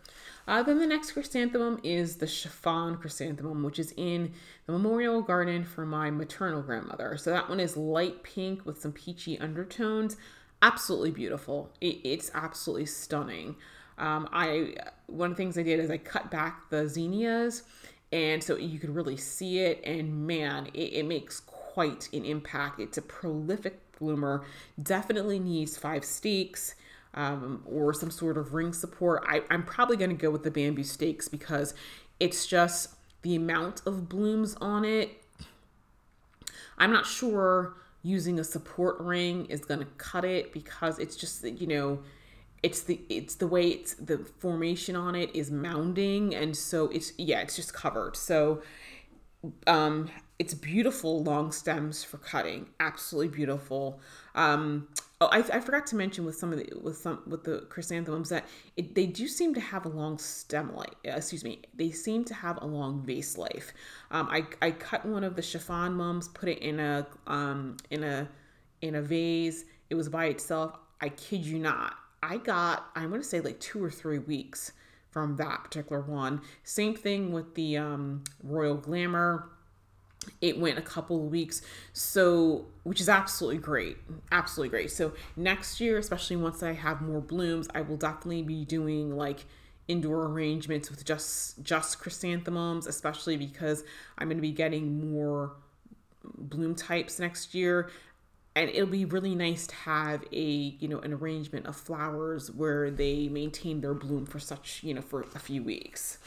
Uh, 0.48 0.62
then 0.62 0.78
the 0.78 0.86
next 0.86 1.12
chrysanthemum 1.12 1.80
is 1.84 2.18
the 2.18 2.28
chiffon 2.28 2.98
chrysanthemum, 2.98 3.64
which 3.64 3.80
is 3.80 3.94
in 3.98 4.32
the 4.68 4.74
memorial 4.74 5.22
garden 5.22 5.64
for 5.64 5.86
my 5.86 6.12
maternal 6.12 6.62
grandmother. 6.62 7.18
So 7.18 7.32
that 7.32 7.50
one 7.50 7.60
is 7.60 7.76
light 7.76 8.22
pink 8.22 8.66
with 8.66 8.80
some 8.80 8.92
peachy 8.92 9.40
undertones. 9.40 10.18
Absolutely 10.62 11.12
beautiful. 11.12 11.72
It, 11.82 12.00
it's 12.04 12.32
absolutely 12.34 12.88
stunning. 12.88 13.56
Um, 13.98 14.28
I 14.32 14.76
one 15.08 15.32
of 15.32 15.38
the 15.38 15.44
things 15.44 15.58
I 15.58 15.64
did 15.64 15.80
is 15.80 15.90
I 15.90 15.98
cut 15.98 16.32
back 16.32 16.70
the 16.70 16.88
zinnias, 16.88 17.64
and 18.12 18.44
so 18.44 18.58
you 18.58 18.80
could 18.80 18.94
really 18.94 19.18
see 19.18 19.60
it. 19.60 19.82
And 19.86 20.28
man, 20.28 20.68
it, 20.74 20.94
it 20.94 21.06
makes 21.06 21.40
quite 21.40 22.10
an 22.14 22.26
impact. 22.26 22.80
It's 22.80 22.98
a 22.98 23.02
prolific 23.02 23.80
bloomer. 24.00 24.46
Definitely 24.82 25.40
needs 25.40 25.78
five 25.78 26.04
stakes 26.04 26.76
um, 27.14 27.64
or 27.66 27.94
some 27.94 28.12
sort 28.12 28.38
of 28.38 28.54
ring 28.54 28.74
support. 28.74 29.24
I, 29.28 29.42
I'm 29.50 29.64
probably 29.64 29.98
going 29.98 30.10
to 30.10 30.16
go 30.16 30.30
with 30.30 30.44
the 30.44 30.52
bamboo 30.52 30.84
stakes 30.84 31.28
because 31.28 31.74
it's 32.20 32.46
just 32.46 32.90
the 33.22 33.36
amount 33.36 33.82
of 33.86 34.10
blooms 34.10 34.56
on 34.62 34.86
it. 34.86 35.22
I'm 36.78 36.92
not 36.92 37.06
sure 37.06 37.76
using 38.06 38.40
a 38.40 38.44
support 38.44 39.00
ring 39.00 39.48
is 39.48 39.66
going 39.66 39.80
to 39.80 39.88
cut 39.98 40.24
it 40.24 40.54
because 40.54 41.00
it's 41.00 41.16
just 41.16 41.44
you 41.44 41.66
know 41.66 42.00
it's 42.62 42.82
the 42.84 43.02
it's 43.10 43.34
the 43.36 43.48
way 43.48 43.70
it's 43.70 43.96
the 43.96 44.20
formation 44.38 44.96
on 44.96 45.16
it 45.16 45.36
is 45.36 45.50
mounding 45.50 46.40
and 46.40 46.56
so 46.56 46.86
it's 46.90 47.14
yeah 47.18 47.42
it's 47.42 47.56
just 47.56 47.74
covered. 47.74 48.16
So 48.16 48.62
um 49.66 50.10
it's 50.38 50.54
beautiful 50.54 51.24
long 51.24 51.52
stems 51.52 52.04
for 52.04 52.20
cutting 52.20 52.68
absolutely 52.80 53.36
beautiful. 53.36 54.00
Um 54.36 54.88
Oh, 55.22 55.28
I, 55.32 55.38
I 55.38 55.60
forgot 55.62 55.88
to 55.88 55.96
mention 55.96 56.26
with 56.26 56.36
some 56.36 56.52
of 56.52 56.60
the 56.60 56.78
with 56.78 56.98
some 56.98 57.22
with 57.26 57.46
the 57.46 57.66
chrysanthemums 57.70 58.30
that 58.30 58.46
it, 58.76 58.96
they 58.96 59.06
do 59.06 59.28
seem 59.30 59.54
to 59.54 59.62
have 59.62 59.86
a 59.86 59.90
long 59.90 60.18
stem 60.18 60.76
life. 60.76 60.90
Uh, 61.08 61.12
excuse 61.12 61.44
me, 61.44 61.62
they 61.74 61.92
seem 61.92 62.26
to 62.26 62.34
have 62.34 62.62
a 62.62 62.66
long 62.66 63.02
vase 63.06 63.38
life. 63.38 63.74
Um, 64.12 64.28
I 64.30 64.46
I 64.62 64.72
cut 64.72 65.06
one 65.06 65.24
of 65.24 65.38
the 65.38 65.42
chiffon 65.42 65.94
mums, 65.94 66.28
put 66.28 66.50
it 66.50 66.60
in 66.60 66.82
a 66.82 67.08
um 67.28 67.78
in 67.90 68.04
a 68.04 68.28
in 68.82 68.96
a 68.96 69.02
vase. 69.02 69.64
It 69.90 69.96
was 69.96 70.10
by 70.10 70.26
itself. 70.26 70.78
I 71.00 71.10
kid 71.10 71.46
you 71.46 71.60
not. 71.60 71.96
I 72.22 72.36
got 72.36 72.88
I'm 72.96 73.10
gonna 73.10 73.24
say 73.24 73.40
like 73.40 73.62
two 73.62 73.82
or 73.82 73.90
three 73.90 74.20
weeks 74.20 74.74
from 75.16 75.38
that 75.38 75.64
particular 75.64 76.02
one. 76.02 76.42
Same 76.66 76.94
thing 76.94 77.32
with 77.32 77.56
the 77.56 77.78
um, 77.78 78.22
Royal 78.44 78.76
Glamour 78.76 79.50
it 80.42 80.60
went 80.60 80.78
a 80.78 80.82
couple 80.82 81.18
of 81.18 81.32
weeks. 81.32 81.62
So 81.94 82.66
which 82.84 83.02
is 83.02 83.10
absolutely 83.10 83.60
great 83.60 83.98
absolutely 84.32 84.70
great. 84.70 84.92
So 84.92 85.14
next 85.36 85.80
year 85.80 85.98
especially 85.98 86.36
once 86.36 86.64
i 86.64 86.74
have 86.74 87.02
more 87.02 87.22
blooms 87.22 87.68
i 87.74 87.82
will 87.82 87.98
definitely 87.98 88.44
be 88.44 88.66
doing 88.66 89.16
like 89.16 89.46
indoor 89.88 90.26
arrangements 90.26 90.90
with 90.90 91.06
just 91.06 91.62
just 91.64 92.00
chrysanthemums 92.00 92.88
especially 92.88 93.38
because 93.38 93.84
i'm 94.18 94.28
going 94.28 94.38
to 94.38 94.42
be 94.42 94.52
getting 94.52 95.14
more 95.14 95.54
bloom 96.38 96.76
types 96.76 97.20
next 97.20 97.54
year. 97.54 97.90
And 98.56 98.70
it'll 98.70 98.88
be 98.88 99.04
really 99.04 99.36
nice 99.36 99.68
to 99.68 99.76
have 99.76 100.24
a 100.32 100.42
you 100.80 100.88
know 100.88 101.00
an 101.00 101.12
arrangement 101.12 101.66
of 101.66 101.76
flowers 101.76 102.50
where 102.50 102.90
they 102.90 103.28
maintain 103.28 103.82
their 103.82 103.94
bloom 103.94 104.26
for 104.26 104.40
such 104.40 104.82
you 104.82 104.94
know 104.94 105.02
for 105.02 105.26
a 105.36 105.40
few 105.40 105.62
weeks 105.62 106.20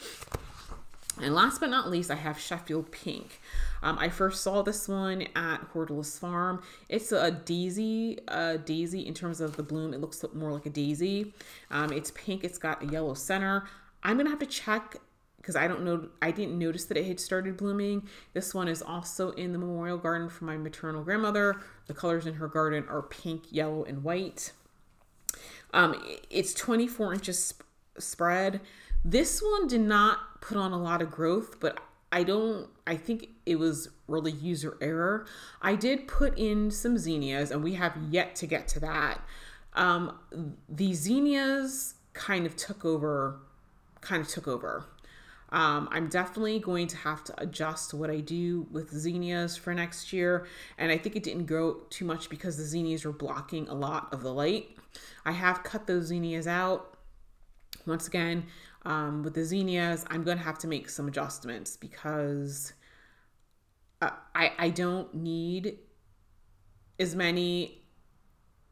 and 1.21 1.33
last 1.33 1.59
but 1.59 1.69
not 1.69 1.89
least, 1.89 2.11
I 2.11 2.15
have 2.15 2.39
Sheffield 2.39 2.91
Pink. 2.91 3.39
Um, 3.81 3.97
I 3.99 4.09
first 4.09 4.41
saw 4.41 4.61
this 4.61 4.87
one 4.87 5.23
at 5.35 5.61
Hortulus 5.73 6.17
Farm. 6.19 6.61
It's 6.87 7.11
a 7.11 7.31
daisy, 7.31 8.19
a 8.27 8.57
daisy 8.57 9.05
in 9.05 9.13
terms 9.13 9.41
of 9.41 9.55
the 9.55 9.63
bloom. 9.63 9.93
It 9.93 10.01
looks 10.01 10.23
more 10.33 10.51
like 10.51 10.65
a 10.65 10.69
daisy. 10.69 11.33
Um, 11.71 11.91
it's 11.91 12.11
pink. 12.11 12.43
It's 12.43 12.57
got 12.57 12.83
a 12.83 12.87
yellow 12.87 13.13
center. 13.13 13.65
I'm 14.03 14.17
gonna 14.17 14.29
have 14.29 14.39
to 14.39 14.45
check 14.45 14.97
because 15.37 15.55
I 15.55 15.67
don't 15.67 15.83
know. 15.83 16.09
I 16.21 16.31
didn't 16.31 16.59
notice 16.59 16.85
that 16.85 16.97
it 16.97 17.05
had 17.05 17.19
started 17.19 17.57
blooming. 17.57 18.07
This 18.33 18.53
one 18.53 18.67
is 18.67 18.81
also 18.81 19.31
in 19.31 19.51
the 19.53 19.57
memorial 19.57 19.97
garden 19.97 20.29
for 20.29 20.45
my 20.45 20.57
maternal 20.57 21.03
grandmother. 21.03 21.61
The 21.87 21.93
colors 21.93 22.25
in 22.25 22.35
her 22.35 22.47
garden 22.47 22.85
are 22.89 23.01
pink, 23.01 23.43
yellow, 23.49 23.83
and 23.83 24.03
white. 24.03 24.51
Um, 25.73 25.95
it's 26.29 26.53
24 26.53 27.13
inches 27.13 27.43
sp- 27.43 27.63
spread. 27.97 28.61
This 29.03 29.41
one 29.41 29.67
did 29.67 29.81
not 29.81 30.19
put 30.41 30.57
on 30.57 30.71
a 30.71 30.77
lot 30.77 31.01
of 31.01 31.11
growth, 31.11 31.59
but 31.59 31.79
I 32.11 32.23
don't, 32.23 32.67
I 32.87 32.95
think 32.95 33.29
it 33.45 33.57
was 33.57 33.89
really 34.07 34.31
user 34.31 34.77
error. 34.81 35.27
I 35.61 35.75
did 35.75 36.07
put 36.07 36.37
in 36.37 36.71
some 36.71 36.97
zinnias, 36.97 37.51
and 37.51 37.63
we 37.63 37.73
have 37.75 37.95
yet 38.09 38.35
to 38.37 38.47
get 38.47 38.67
to 38.69 38.79
that. 38.79 39.21
Um, 39.73 40.17
the 40.67 40.93
zinnias 40.93 41.95
kind 42.13 42.45
of 42.45 42.55
took 42.55 42.83
over, 42.83 43.39
kind 44.01 44.21
of 44.21 44.27
took 44.27 44.47
over. 44.47 44.85
Um, 45.51 45.89
I'm 45.91 46.09
definitely 46.09 46.59
going 46.59 46.87
to 46.87 46.97
have 46.97 47.23
to 47.25 47.41
adjust 47.41 47.93
what 47.93 48.09
I 48.09 48.19
do 48.19 48.67
with 48.71 48.91
zinnias 48.91 49.57
for 49.57 49.73
next 49.73 50.13
year. 50.13 50.47
And 50.77 50.91
I 50.91 50.97
think 50.97 51.15
it 51.15 51.23
didn't 51.23 51.45
grow 51.45 51.81
too 51.89 52.05
much 52.05 52.29
because 52.29 52.57
the 52.57 52.63
zinnias 52.63 53.03
were 53.03 53.11
blocking 53.11 53.67
a 53.67 53.73
lot 53.73 54.13
of 54.13 54.21
the 54.21 54.33
light. 54.33 54.77
I 55.25 55.31
have 55.31 55.63
cut 55.63 55.87
those 55.87 56.07
zinnias 56.07 56.47
out. 56.47 56.97
Once 57.85 58.07
again, 58.07 58.45
um, 58.83 59.23
with 59.23 59.33
the 59.33 59.43
zinnias, 59.43 60.05
I'm 60.09 60.23
going 60.23 60.37
to 60.37 60.43
have 60.43 60.57
to 60.59 60.67
make 60.67 60.89
some 60.89 61.07
adjustments 61.07 61.75
because 61.75 62.73
uh, 64.01 64.11
I, 64.33 64.51
I 64.57 64.69
don't 64.69 65.13
need 65.13 65.77
as 66.99 67.15
many. 67.15 67.81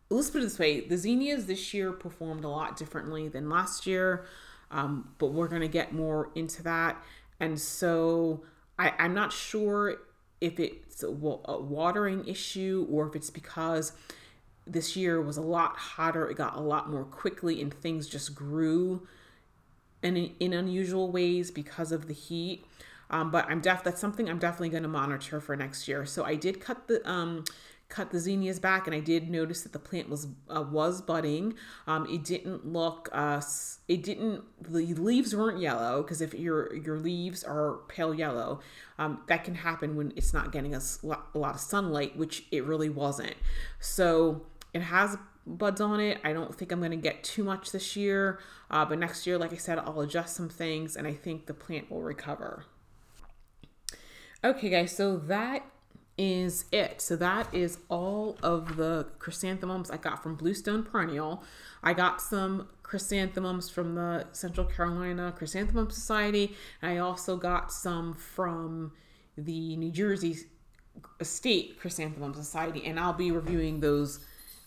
Let's 0.09 0.29
put 0.29 0.41
it 0.41 0.45
this 0.45 0.59
way 0.59 0.81
the 0.81 0.97
zinnias 0.97 1.45
this 1.45 1.73
year 1.73 1.91
performed 1.91 2.45
a 2.45 2.49
lot 2.49 2.77
differently 2.77 3.27
than 3.27 3.49
last 3.49 3.85
year, 3.85 4.25
um, 4.71 5.09
but 5.17 5.27
we're 5.27 5.49
going 5.49 5.61
to 5.61 5.67
get 5.67 5.93
more 5.93 6.31
into 6.35 6.63
that. 6.63 7.01
And 7.39 7.59
so 7.59 8.43
I, 8.79 8.93
I'm 8.97 9.13
not 9.13 9.33
sure 9.33 9.97
if 10.39 10.59
it's 10.59 11.03
a, 11.03 11.07
a 11.07 11.61
watering 11.61 12.25
issue 12.27 12.87
or 12.89 13.07
if 13.07 13.15
it's 13.15 13.29
because 13.29 13.91
this 14.65 14.95
year 14.95 15.21
was 15.21 15.37
a 15.37 15.41
lot 15.41 15.77
hotter, 15.77 16.29
it 16.29 16.37
got 16.37 16.55
a 16.55 16.61
lot 16.61 16.89
more 16.89 17.03
quickly, 17.05 17.61
and 17.61 17.73
things 17.73 18.07
just 18.07 18.35
grew 18.35 19.07
in, 20.03 20.31
in 20.39 20.53
unusual 20.53 21.11
ways 21.11 21.51
because 21.51 21.91
of 21.91 22.07
the 22.07 22.13
heat. 22.13 22.65
Um, 23.09 23.31
but 23.31 23.45
I'm 23.49 23.61
def 23.61 23.83
that's 23.83 24.01
something 24.01 24.29
I'm 24.29 24.39
definitely 24.39 24.69
going 24.69 24.83
to 24.83 24.89
monitor 24.89 25.39
for 25.39 25.55
next 25.55 25.87
year. 25.87 26.05
So 26.05 26.25
I 26.25 26.35
did 26.35 26.59
cut 26.59 26.87
the 26.87 27.09
um, 27.09 27.45
cut 27.89 28.11
the 28.11 28.19
zinnias 28.19 28.59
back, 28.59 28.85
and 28.85 28.95
I 28.95 28.99
did 28.99 29.29
notice 29.29 29.61
that 29.61 29.71
the 29.71 29.79
plant 29.79 30.09
was 30.09 30.27
uh, 30.53 30.61
was 30.61 31.01
budding. 31.01 31.53
Um, 31.87 32.05
it 32.07 32.23
didn't 32.23 32.67
look 32.67 33.09
uh, 33.13 33.41
it 33.87 34.03
didn't 34.03 34.43
the 34.61 34.93
leaves 34.93 35.35
weren't 35.35 35.59
yellow 35.59 36.01
because 36.01 36.21
if 36.21 36.33
your 36.33 36.75
your 36.75 36.97
leaves 36.97 37.43
are 37.43 37.79
pale 37.87 38.13
yellow, 38.13 38.59
um, 38.99 39.21
that 39.27 39.43
can 39.45 39.55
happen 39.55 39.95
when 39.95 40.11
it's 40.15 40.33
not 40.33 40.51
getting 40.51 40.75
a, 40.75 40.81
a 41.03 41.37
lot 41.37 41.55
of 41.55 41.61
sunlight, 41.61 42.17
which 42.17 42.43
it 42.51 42.65
really 42.65 42.89
wasn't. 42.89 43.35
So 43.79 44.45
it 44.73 44.81
has 44.81 45.17
buds 45.47 45.79
on 45.79 45.99
it. 45.99 46.19
I 46.23 46.33
don't 46.33 46.53
think 46.53 46.71
I'm 46.71 46.79
going 46.79 46.91
to 46.91 46.97
get 46.97 47.23
too 47.23 47.43
much 47.43 47.71
this 47.71 47.95
year, 47.95 48.39
uh, 48.69 48.85
but 48.85 48.99
next 48.99 49.25
year, 49.25 49.37
like 49.37 49.53
I 49.53 49.57
said, 49.57 49.79
I'll 49.79 50.01
adjust 50.01 50.35
some 50.35 50.49
things 50.49 50.95
and 50.95 51.07
I 51.07 51.13
think 51.13 51.45
the 51.45 51.53
plant 51.53 51.89
will 51.89 52.01
recover. 52.01 52.65
Okay, 54.43 54.69
guys, 54.69 54.95
so 54.95 55.17
that 55.17 55.63
is 56.17 56.65
it. 56.71 57.01
So 57.01 57.15
that 57.15 57.53
is 57.53 57.77
all 57.89 58.37
of 58.41 58.75
the 58.75 59.07
chrysanthemums 59.19 59.91
I 59.91 59.97
got 59.97 60.21
from 60.21 60.35
Bluestone 60.35 60.83
Perennial. 60.83 61.43
I 61.83 61.93
got 61.93 62.21
some 62.21 62.67
chrysanthemums 62.83 63.69
from 63.69 63.95
the 63.95 64.25
Central 64.31 64.65
Carolina 64.65 65.33
Chrysanthemum 65.35 65.91
Society, 65.91 66.55
and 66.81 66.91
I 66.91 66.97
also 66.97 67.37
got 67.37 67.71
some 67.71 68.13
from 68.13 68.93
the 69.37 69.75
New 69.75 69.91
Jersey 69.91 70.37
State 71.21 71.79
Chrysanthemum 71.79 72.33
Society, 72.33 72.83
and 72.85 72.99
I'll 72.99 73.13
be 73.13 73.31
reviewing 73.31 73.79
those 73.79 74.19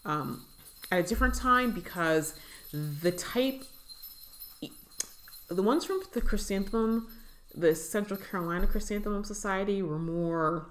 um, 0.04 0.44
at 0.90 0.98
a 0.98 1.02
different 1.02 1.34
time 1.34 1.72
because 1.72 2.34
the 2.72 3.12
type, 3.12 3.62
the 5.48 5.62
ones 5.62 5.84
from 5.84 6.00
the 6.12 6.20
chrysanthemum, 6.20 7.08
the 7.54 7.74
Central 7.74 8.18
Carolina 8.18 8.66
Chrysanthemum 8.66 9.24
Society 9.24 9.82
were 9.82 9.98
more. 9.98 10.66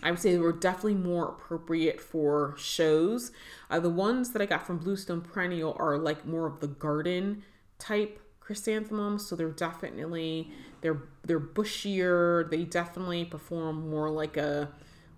I 0.00 0.12
would 0.12 0.20
say 0.20 0.30
they 0.30 0.38
were 0.38 0.52
definitely 0.52 0.94
more 0.94 1.28
appropriate 1.28 2.00
for 2.00 2.54
shows. 2.56 3.32
Uh, 3.68 3.80
the 3.80 3.90
ones 3.90 4.30
that 4.30 4.40
I 4.40 4.46
got 4.46 4.64
from 4.64 4.78
Bluestone 4.78 5.20
Perennial 5.20 5.76
are 5.80 5.98
like 5.98 6.24
more 6.24 6.46
of 6.46 6.60
the 6.60 6.68
garden 6.68 7.42
type 7.80 8.20
chrysanthemums, 8.38 9.26
so 9.26 9.34
they're 9.34 9.50
definitely 9.50 10.52
they're 10.80 11.02
they're 11.24 11.40
bushier. 11.40 12.48
They 12.48 12.64
definitely 12.64 13.24
perform 13.24 13.90
more 13.90 14.08
like 14.08 14.36
a 14.36 14.68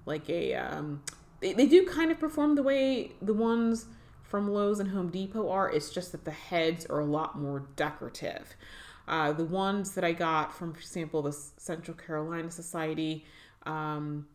like 0.07 0.29
a 0.31 0.55
um, 0.55 1.03
they, 1.41 1.53
they 1.53 1.67
do 1.67 1.87
kind 1.87 2.11
of 2.11 2.19
perform 2.19 2.55
the 2.55 2.63
way 2.63 3.13
the 3.21 3.35
ones 3.35 3.87
from 4.23 4.49
Lowe's 4.49 4.79
and 4.79 4.91
Home 4.91 5.11
Depot 5.11 5.51
are. 5.51 5.71
It's 5.71 5.91
just 5.91 6.13
that 6.13 6.25
the 6.25 6.31
heads 6.31 6.87
are 6.87 7.01
a 7.01 7.05
lot 7.05 7.39
more 7.39 7.65
decorative. 7.77 8.55
Uh, 9.09 9.33
the 9.33 9.45
ones 9.45 9.93
that 9.95 10.05
I 10.05 10.13
got 10.13 10.55
from, 10.55 10.73
for 10.73 10.79
example, 10.79 11.23
the 11.23 11.33
Central 11.33 11.97
Carolina 11.97 12.51
Society, 12.51 13.25
um, 13.65 14.29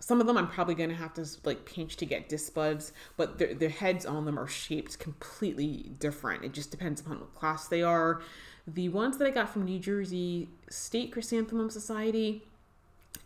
some 0.00 0.20
of 0.20 0.26
them 0.26 0.36
I'm 0.36 0.48
probably 0.48 0.74
going 0.74 0.90
to 0.90 0.96
have 0.96 1.14
to 1.14 1.26
like 1.44 1.64
pinch 1.64 1.96
to 1.98 2.06
get 2.06 2.28
disc 2.28 2.52
buds, 2.52 2.92
but 3.16 3.38
their, 3.38 3.54
their 3.54 3.68
heads 3.68 4.06
on 4.06 4.24
them 4.24 4.38
are 4.38 4.48
shaped 4.48 4.98
completely 4.98 5.92
different. 5.98 6.44
It 6.44 6.52
just 6.52 6.70
depends 6.70 7.00
upon 7.00 7.20
what 7.20 7.34
class 7.34 7.68
they 7.68 7.82
are. 7.82 8.22
The 8.66 8.88
ones 8.88 9.18
that 9.18 9.26
I 9.26 9.30
got 9.30 9.48
from 9.48 9.64
New 9.64 9.78
Jersey 9.78 10.48
State 10.68 11.12
Chrysanthemum 11.12 11.70
Society, 11.70 12.44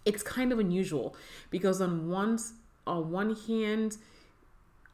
it's 0.05 0.23
kind 0.23 0.53
of 0.53 0.59
unusual 0.59 1.17
because 1.51 1.81
on 1.81 2.09
one 2.11 2.39
on 2.87 3.11
one 3.11 3.37
hand, 3.37 3.97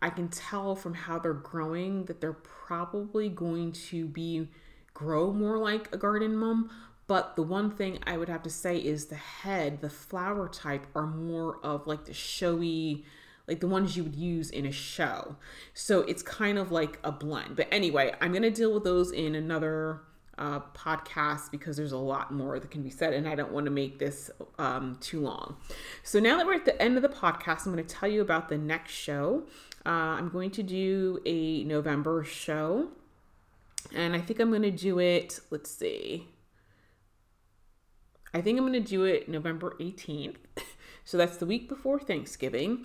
I 0.01 0.11
can 0.11 0.29
tell 0.29 0.77
from 0.77 0.94
how 0.94 1.18
they're 1.18 1.33
growing 1.33 2.05
that 2.05 2.20
they're 2.20 2.33
probably 2.33 3.29
going 3.29 3.72
to 3.72 4.07
be 4.07 4.48
grow 4.94 5.33
more 5.33 5.59
like 5.59 5.92
a 5.94 5.96
garden 5.96 6.37
mum. 6.37 6.70
But 7.07 7.37
the 7.37 7.42
one 7.42 7.70
thing 7.70 7.98
I 8.07 8.18
would 8.18 8.29
have 8.29 8.42
to 8.42 8.51
say 8.51 8.77
is 8.77 9.07
the 9.07 9.14
head, 9.14 9.81
the 9.81 9.88
flower 9.88 10.48
type, 10.48 10.87
are 10.94 11.07
more 11.07 11.59
of 11.62 11.87
like 11.87 12.05
the 12.05 12.12
showy, 12.12 13.05
like 13.46 13.61
the 13.61 13.66
ones 13.66 13.96
you 13.96 14.03
would 14.03 14.14
use 14.14 14.51
in 14.51 14.66
a 14.66 14.72
show. 14.72 15.37
So 15.72 16.01
it's 16.03 16.22
kind 16.22 16.59
of 16.59 16.70
like 16.70 16.98
a 17.03 17.11
blend. 17.11 17.57
But 17.57 17.68
anyway, 17.72 18.14
I'm 18.20 18.33
going 18.33 18.42
to 18.42 18.51
deal 18.51 18.74
with 18.74 18.85
those 18.85 19.11
in 19.11 19.35
another 19.35 20.03
uh, 20.38 20.61
podcast 20.74 21.51
because 21.51 21.77
there's 21.77 21.92
a 21.92 21.98
lot 21.98 22.33
more 22.33 22.59
that 22.59 22.70
can 22.70 22.83
be 22.83 22.90
said, 22.90 23.12
and 23.12 23.29
I 23.29 23.35
don't 23.35 23.53
want 23.53 23.66
to 23.66 23.70
make 23.70 23.98
this 23.98 24.31
um, 24.59 24.96
too 25.01 25.20
long. 25.20 25.57
So 26.03 26.20
now 26.20 26.37
that 26.37 26.46
we're 26.46 26.55
at 26.55 26.64
the 26.64 26.81
end 26.81 26.96
of 26.96 27.03
the 27.03 27.09
podcast, 27.09 27.66
I'm 27.66 27.72
going 27.72 27.85
to 27.85 27.94
tell 27.94 28.09
you 28.09 28.20
about 28.20 28.48
the 28.48 28.59
next 28.59 28.92
show. 28.92 29.44
Uh, 29.85 29.90
I'm 29.90 30.29
going 30.29 30.51
to 30.53 30.62
do 30.62 31.20
a 31.27 31.64
November 31.64 32.24
show, 32.24 32.88
and 33.94 34.14
I 34.14 34.20
think 34.20 34.40
I'm 34.40 34.51
going 34.51 34.62
to 34.62 34.70
do 34.70 34.98
it. 34.98 35.40
Let's 35.51 35.70
see. 35.70 36.29
I 38.33 38.40
think 38.40 38.59
I'm 38.59 38.66
going 38.66 38.83
to 38.83 38.88
do 38.88 39.05
it 39.05 39.29
November 39.29 39.74
18th. 39.81 40.37
So 41.09 41.16
that's 41.16 41.38
the 41.38 41.46
week 41.46 41.70
before 41.70 41.98
Thanksgiving. 41.98 42.85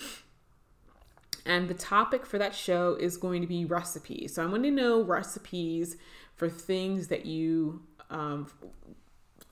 And 1.45 1.67
the 1.67 1.73
topic 1.73 2.25
for 2.25 2.37
that 2.37 2.55
show 2.55 2.95
is 2.95 3.17
going 3.17 3.41
to 3.41 3.47
be 3.47 3.65
recipes. 3.65 4.35
So 4.35 4.41
I'm 4.41 4.49
going 4.49 4.63
to 4.63 4.71
know 4.71 5.03
recipes 5.03 5.97
for 6.43 6.49
things 6.49 7.07
that 7.07 7.25
you 7.25 7.81
um, 8.09 8.47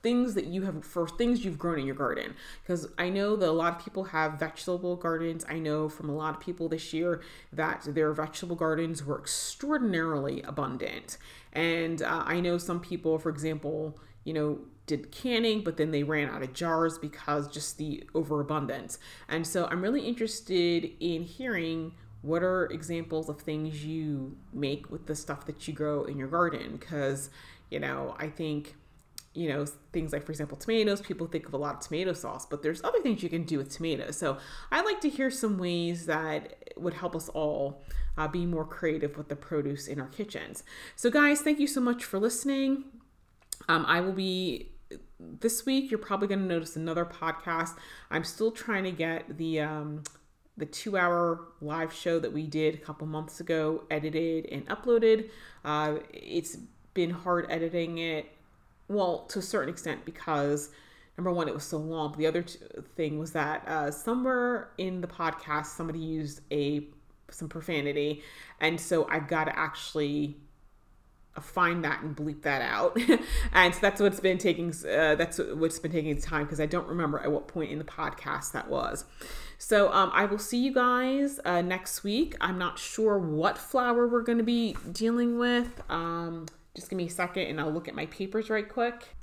things 0.02 0.34
that 0.34 0.44
you 0.44 0.62
have 0.62 0.84
for 0.84 1.08
things 1.08 1.42
you've 1.42 1.58
grown 1.58 1.78
in 1.78 1.86
your 1.86 1.94
garden. 1.94 2.34
Because 2.62 2.86
i 2.98 3.08
know 3.08 3.34
that 3.34 3.48
a 3.48 3.50
lot 3.50 3.74
of 3.74 3.82
people 3.82 4.04
have 4.04 4.38
vegetable 4.38 4.96
gardens. 4.96 5.42
I 5.48 5.58
know 5.58 5.88
from 5.88 6.10
a 6.10 6.14
lot 6.14 6.34
of 6.34 6.40
people 6.40 6.68
this 6.68 6.92
year 6.92 7.22
that 7.50 7.86
their 7.86 8.12
vegetable 8.12 8.56
gardens 8.56 9.06
were 9.06 9.18
extraordinarily 9.18 10.42
abundant. 10.42 11.16
And 11.54 12.02
uh, 12.02 12.24
i 12.26 12.40
know 12.40 12.58
some 12.58 12.80
people 12.80 13.18
for 13.18 13.30
example 13.30 13.98
you 14.24 14.34
know 14.34 14.58
did 14.84 15.10
canning 15.12 15.62
but 15.64 15.78
then 15.78 15.92
they 15.92 16.02
ran 16.02 16.28
out 16.28 16.42
of 16.42 16.52
jars 16.52 16.98
because 16.98 17.48
just 17.48 17.78
the 17.78 18.04
overabundance. 18.14 18.98
And 19.30 19.46
so 19.46 19.66
i'm 19.70 19.80
really 19.80 20.06
interested 20.06 20.90
in 21.00 21.22
hearing 21.22 21.92
what 22.22 22.42
are 22.42 22.66
examples 22.66 23.28
of 23.28 23.40
things 23.40 23.84
you 23.84 24.36
make 24.52 24.90
with 24.90 25.06
the 25.06 25.14
stuff 25.14 25.44
that 25.46 25.66
you 25.68 25.74
grow 25.74 26.04
in 26.04 26.16
your 26.16 26.28
garden 26.28 26.76
because 26.78 27.30
you 27.70 27.78
know 27.78 28.14
i 28.18 28.28
think 28.28 28.74
you 29.34 29.48
know, 29.48 29.64
things 29.92 30.12
like, 30.12 30.24
for 30.24 30.32
example, 30.32 30.58
tomatoes. 30.58 31.00
People 31.00 31.26
think 31.26 31.46
of 31.46 31.54
a 31.54 31.56
lot 31.56 31.76
of 31.76 31.80
tomato 31.80 32.12
sauce, 32.12 32.44
but 32.44 32.62
there's 32.62 32.84
other 32.84 33.00
things 33.00 33.22
you 33.22 33.30
can 33.30 33.44
do 33.44 33.56
with 33.56 33.70
tomatoes. 33.70 34.16
So 34.16 34.36
I'd 34.70 34.84
like 34.84 35.00
to 35.02 35.08
hear 35.08 35.30
some 35.30 35.58
ways 35.58 36.06
that 36.06 36.72
would 36.76 36.94
help 36.94 37.16
us 37.16 37.28
all 37.30 37.82
uh, 38.18 38.28
be 38.28 38.44
more 38.44 38.66
creative 38.66 39.16
with 39.16 39.28
the 39.28 39.36
produce 39.36 39.88
in 39.88 40.00
our 40.00 40.08
kitchens. 40.08 40.64
So, 40.96 41.10
guys, 41.10 41.40
thank 41.40 41.58
you 41.58 41.66
so 41.66 41.80
much 41.80 42.04
for 42.04 42.18
listening. 42.18 42.84
Um, 43.68 43.86
I 43.86 44.00
will 44.00 44.12
be 44.12 44.72
this 45.18 45.64
week. 45.64 45.90
You're 45.90 45.98
probably 45.98 46.28
going 46.28 46.40
to 46.40 46.46
notice 46.46 46.76
another 46.76 47.06
podcast. 47.06 47.78
I'm 48.10 48.24
still 48.24 48.50
trying 48.50 48.84
to 48.84 48.92
get 48.92 49.38
the 49.38 49.60
um, 49.60 50.02
the 50.62 50.66
two 50.66 50.96
hour 50.96 51.40
live 51.60 51.92
show 51.92 52.20
that 52.20 52.32
we 52.32 52.46
did 52.46 52.76
a 52.76 52.78
couple 52.78 53.04
months 53.04 53.40
ago 53.40 53.82
edited 53.90 54.46
and 54.46 54.64
uploaded. 54.68 55.28
Uh, 55.64 55.96
it's 56.12 56.56
been 56.94 57.10
hard 57.10 57.46
editing 57.50 57.98
it 57.98 58.30
well, 58.86 59.24
to 59.30 59.40
a 59.40 59.42
certain 59.42 59.68
extent, 59.68 60.04
because 60.04 60.70
number 61.18 61.32
one, 61.32 61.48
it 61.48 61.54
was 61.54 61.64
so 61.64 61.78
long. 61.78 62.10
But 62.10 62.18
the 62.18 62.26
other 62.26 62.42
thing 62.42 63.18
was 63.18 63.32
that 63.32 63.66
uh, 63.66 63.90
somewhere 63.90 64.70
in 64.78 65.00
the 65.00 65.08
podcast, 65.08 65.66
somebody 65.66 65.98
used 65.98 66.42
a 66.52 66.86
some 67.28 67.48
profanity, 67.48 68.22
and 68.60 68.80
so 68.80 69.08
I've 69.08 69.26
got 69.26 69.44
to 69.44 69.58
actually 69.58 70.36
find 71.40 71.82
that 71.84 72.02
and 72.02 72.14
bleep 72.14 72.42
that 72.42 72.60
out. 72.62 72.96
and 73.52 73.74
so 73.74 73.80
that's 73.80 74.00
what's 74.00 74.20
been 74.20 74.38
taking. 74.38 74.70
Uh, 74.70 75.16
that's 75.16 75.38
what's 75.38 75.80
been 75.80 75.92
taking 75.92 76.16
time 76.20 76.44
because 76.44 76.60
I 76.60 76.66
don't 76.66 76.86
remember 76.86 77.18
at 77.18 77.32
what 77.32 77.48
point 77.48 77.72
in 77.72 77.78
the 77.78 77.84
podcast 77.84 78.52
that 78.52 78.68
was. 78.68 79.04
So 79.64 79.92
um, 79.92 80.10
I 80.12 80.24
will 80.24 80.40
see 80.40 80.58
you 80.58 80.74
guys 80.74 81.38
uh, 81.44 81.62
next 81.62 82.02
week. 82.02 82.34
I'm 82.40 82.58
not 82.58 82.80
sure 82.80 83.16
what 83.16 83.56
flower 83.56 84.08
we're 84.08 84.22
going 84.22 84.38
to 84.38 84.44
be 84.44 84.76
dealing 84.90 85.38
with. 85.38 85.80
Um, 85.88 86.46
just 86.74 86.90
give 86.90 86.96
me 86.96 87.06
a 87.06 87.10
second 87.10 87.44
and 87.44 87.60
I'll 87.60 87.70
look 87.70 87.86
at 87.86 87.94
my 87.94 88.06
papers 88.06 88.50
right 88.50 88.68
quick. 88.68 89.14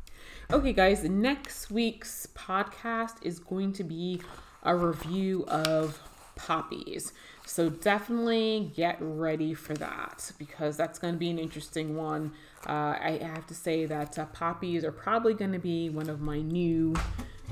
Okay, 0.49 0.71
guys, 0.71 1.04
next 1.04 1.69
week's 1.69 2.25
podcast 2.36 3.15
is 3.21 3.38
going 3.39 3.73
to 3.73 3.84
be 3.84 4.21
a 4.63 4.73
review 4.73 5.43
of 5.49 6.02
poppies. 6.38 7.12
So 7.45 7.69
definitely 7.69 8.71
get 8.78 8.95
ready 9.02 9.54
for 9.54 9.73
that 9.73 10.32
because 10.39 10.78
that's 10.78 10.99
going 10.99 11.15
to 11.15 11.19
be 11.19 11.30
an 11.30 11.38
interesting 11.38 11.97
one. 11.97 12.32
Uh, 12.65 12.95
I 12.97 13.19
have 13.21 13.45
to 13.47 13.54
say 13.54 13.86
that 13.88 14.17
uh, 14.17 14.25
poppies 14.28 14.86
are 14.86 14.93
probably 14.93 15.34
going 15.34 15.52
to 15.52 15.60
be 15.60 15.89
one 15.89 16.10
of 16.10 16.21
my 16.21 16.39
new 16.39 16.95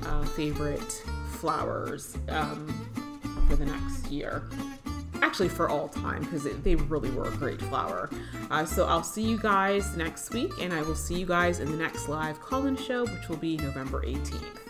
uh, 0.06 0.24
favorite 0.24 1.02
flowers 1.32 2.16
um, 2.28 2.66
for 3.48 3.56
the 3.56 3.66
next 3.66 4.10
year 4.10 4.44
actually 5.28 5.48
for 5.48 5.68
all 5.68 5.88
time 5.88 6.22
because 6.22 6.44
they 6.62 6.74
really 6.74 7.10
were 7.10 7.28
a 7.28 7.36
great 7.36 7.60
flower. 7.60 8.08
Uh, 8.50 8.64
so 8.64 8.86
I'll 8.86 9.02
see 9.02 9.22
you 9.22 9.38
guys 9.38 9.96
next 9.96 10.32
week, 10.32 10.52
and 10.60 10.72
I 10.72 10.82
will 10.82 10.94
see 10.94 11.18
you 11.18 11.26
guys 11.26 11.60
in 11.60 11.70
the 11.70 11.76
next 11.76 12.08
live 12.08 12.40
call 12.40 12.66
in 12.66 12.76
show, 12.76 13.04
which 13.04 13.28
will 13.28 13.36
be 13.36 13.56
November 13.56 14.02
18th. 14.02 14.67